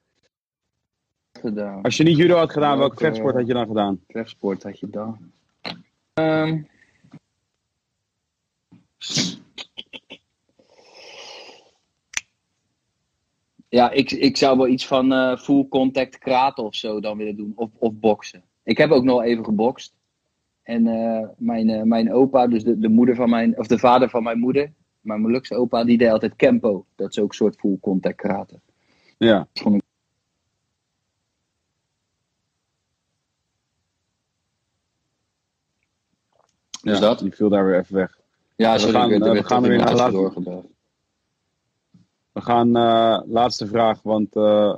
[1.41, 1.81] gedaan.
[1.81, 4.03] Als je niet judo had gedaan, welke Welke- vechtsport had je dan gedaan?
[4.07, 5.31] Vechtsport had je dan?
[6.13, 6.61] Ehm.
[13.69, 17.35] Ja, ik, ik zou wel iets van eh, full contact kraten of zo dan willen
[17.35, 17.53] doen.
[17.55, 18.43] Of, of boksen.
[18.63, 19.93] Ik heb ook nog even gebokst.
[20.63, 24.09] En eh, mijn, eh, mijn opa, dus de, de moeder van mijn, of de vader
[24.09, 26.85] van mijn moeder, mijn Molukse opa, die deed altijd kempo.
[26.95, 28.61] Dat is ook een soort full contact kraten.
[29.17, 29.37] Ja.
[29.37, 29.81] Dat vond ik
[36.81, 37.19] Dus ja, dat?
[37.19, 38.19] Die viel daar weer even weg.
[38.55, 40.65] Ja, We sorry, gaan, ik werd- eh, we gaan er weer naar doorgebeld.
[42.37, 44.75] We gaan, eh, laatste vraag, want eh,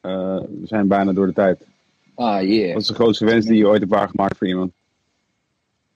[0.00, 1.66] eh, we zijn bijna door de tijd.
[2.14, 2.72] Ah, yeah.
[2.72, 4.72] Wat is de grootste wens die je ooit hebt waargemaakt voor iemand?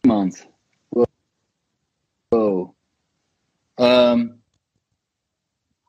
[0.01, 0.49] Iemand.
[0.89, 1.05] Wow.
[2.29, 2.75] Wow.
[3.75, 4.29] Ehm,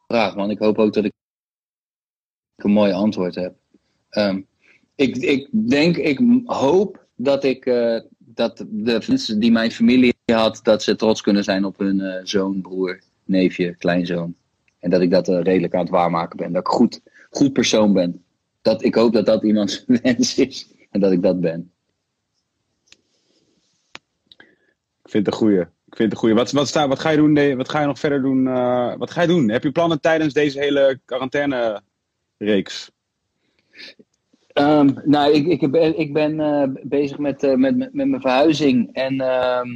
[0.07, 0.49] vraag, man.
[0.49, 1.13] Ik hoop ook dat ik
[2.55, 3.55] een mooi antwoord heb.
[4.09, 4.41] Ehm,
[4.95, 7.65] ik, ik denk, ik hoop dat ik
[8.17, 12.19] dat de mensen die mijn familie had, dat ze trots kunnen zijn op hun eh,
[12.23, 12.99] zoon, broer,
[13.31, 14.35] neefje, kleinzoon.
[14.79, 16.51] En dat ik dat eh, redelijk aan het waarmaken ben.
[16.51, 18.23] Dat ik goed, goed persoon ben.
[18.61, 20.73] Dat, ik hoop dat dat iemands wens is.
[20.89, 21.71] En dat ik dat ben.
[25.03, 25.59] Ik vind het een goeie.
[25.61, 26.35] Ik vind het goeie.
[26.35, 28.47] Wat, wat, sta, wat, ga je doen, wat ga je nog verder doen?
[28.47, 29.49] eh, wat ga je doen?
[29.49, 32.91] Heb je plannen tijdens deze hele quarantaine-reeks?
[34.53, 38.21] Ehm, nou, ik, ik ben, ik ben eh, bezig met, eh, met, met, met mijn
[38.21, 38.93] verhuizing.
[38.93, 39.69] En, ehm,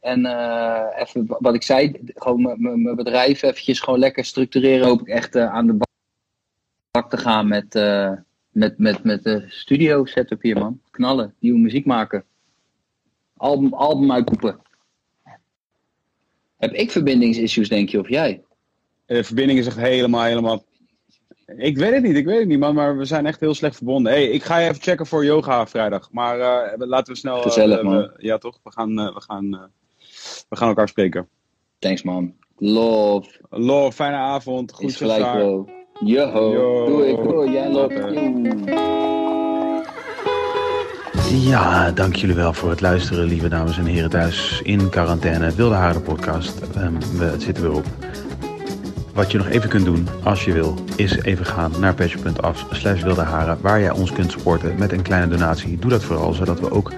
[0.00, 4.86] en eh, even wa- wat ik zei, gewoon mijn- bedrijf eventjes gewoon lekker structureren.
[4.86, 7.74] Hoop ik echt aan de bak- te gaan met,
[8.50, 10.80] met, met, met de studio setup hier, man.
[10.90, 12.24] Knallen, nieuwe muziek maken.
[13.36, 14.58] Album, album uitroepen.
[16.56, 18.42] Heb ik verbindingsissues, denk je, of jij?
[19.06, 20.64] De verbinding is echt helemaal, helemaal...
[21.46, 22.74] Ik weet het niet, ik weet het niet, man.
[22.74, 24.12] Maar we zijn echt heel slecht verbonden.
[24.12, 26.08] Hey, ik ga je even checken voor yoga vrijdag.
[26.12, 27.36] Maar eh, laten we snel...
[27.36, 27.96] eh, Gezellig, man.
[27.96, 28.58] we- ja, toch?
[28.64, 29.60] We gaan, eh, we, gaan, eh,
[30.48, 31.28] we gaan elkaar spreken.
[31.78, 32.34] Thanks, man.
[32.58, 33.30] Love.
[33.50, 34.72] Lo, fijne avond.
[34.72, 35.36] Goed Is gelijk, daar.
[35.36, 35.68] bro.
[36.04, 36.52] Yo.
[36.52, 36.86] Yo.
[36.86, 37.50] Doei, doei.
[37.52, 37.94] Jij love.
[41.30, 45.54] Ja, dank jullie wel voor het luisteren, lieve dames en heren thuis in quarantaine.
[45.54, 46.60] Wilde Haren podcast.
[46.60, 47.84] Ehm, we, het zit er weer op.
[49.16, 53.02] Wat je nog even kunt doen, als je wil, is even gaan naar patreon.af slash
[53.02, 55.78] wilde haren, waar jij ons kunt supporten met een kleine donatie.
[55.78, 56.92] Doe dat vooral, zodat we ook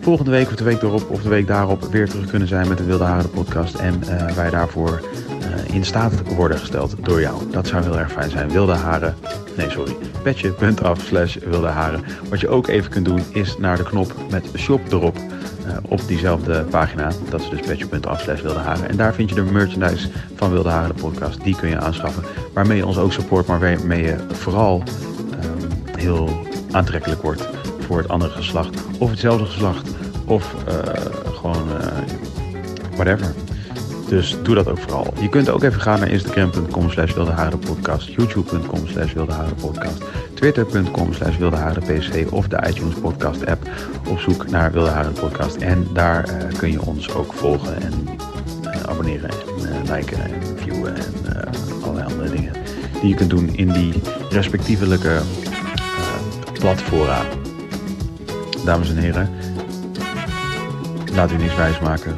[0.00, 2.78] volgende week of de week erop of de week daarop weer terug kunnen zijn met
[2.78, 3.74] de Wilde Haren podcast.
[3.74, 5.02] En eh, wij daarvoor
[5.40, 7.50] eh, in staat worden gesteld door jou.
[7.50, 8.50] Dat zou heel erg fijn zijn.
[8.50, 9.14] Wilde Haren,
[9.56, 12.04] nee sorry, petje.af slash Wilde Haren.
[12.28, 15.18] Wat je ook even kunt doen is naar de knop met shop erop.
[15.66, 17.84] Eh, op diezelfde pagina, dat is dus slash
[18.42, 18.88] Wilde Haren.
[18.88, 21.44] En daar vind je de merchandise van Wilde Haren, de podcast.
[21.44, 22.22] Die kun je aanschaffen.
[22.52, 24.82] Waarmee je ons ook support, maar waarmee je vooral
[25.40, 27.48] ehm, heel aantrekkelijk wordt
[27.86, 28.76] voor het andere geslacht.
[28.98, 29.90] Of hetzelfde geslacht.
[30.24, 30.74] Of eh,
[31.34, 31.86] gewoon eh,
[32.96, 33.45] whatever.
[34.08, 35.12] Dus doe dat ook vooral.
[35.20, 40.02] Je kunt ook even gaan naar instagram.com slash wildeharenpodcast, youtube.com slash wildeharenpodcast,
[40.34, 43.68] twitter.com slash wildeharenpc of de iTunes podcast app
[44.08, 45.56] op zoek naar Wilde podcast.
[45.56, 47.92] En daar eh, kun je ons ook volgen en
[48.62, 51.14] eh, abonneren en eh, liken en viewen en
[51.82, 52.52] allerlei andere dingen
[53.00, 53.92] die je kunt doen in die
[54.30, 55.20] respectievelijke
[56.52, 57.22] platfora.
[58.64, 59.30] Dames en heren,
[61.14, 62.16] laat u niks wijsmaken.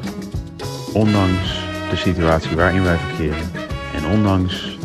[0.92, 3.50] Ondanks de situatie waarin wij verkeren
[3.94, 4.78] en ondanks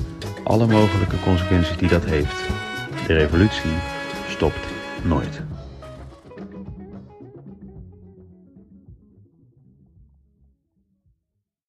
[0.43, 2.36] alle mogelijke consequenties die dat heeft,
[3.08, 3.72] de revolutie
[4.30, 4.66] stopt
[5.04, 5.41] nooit.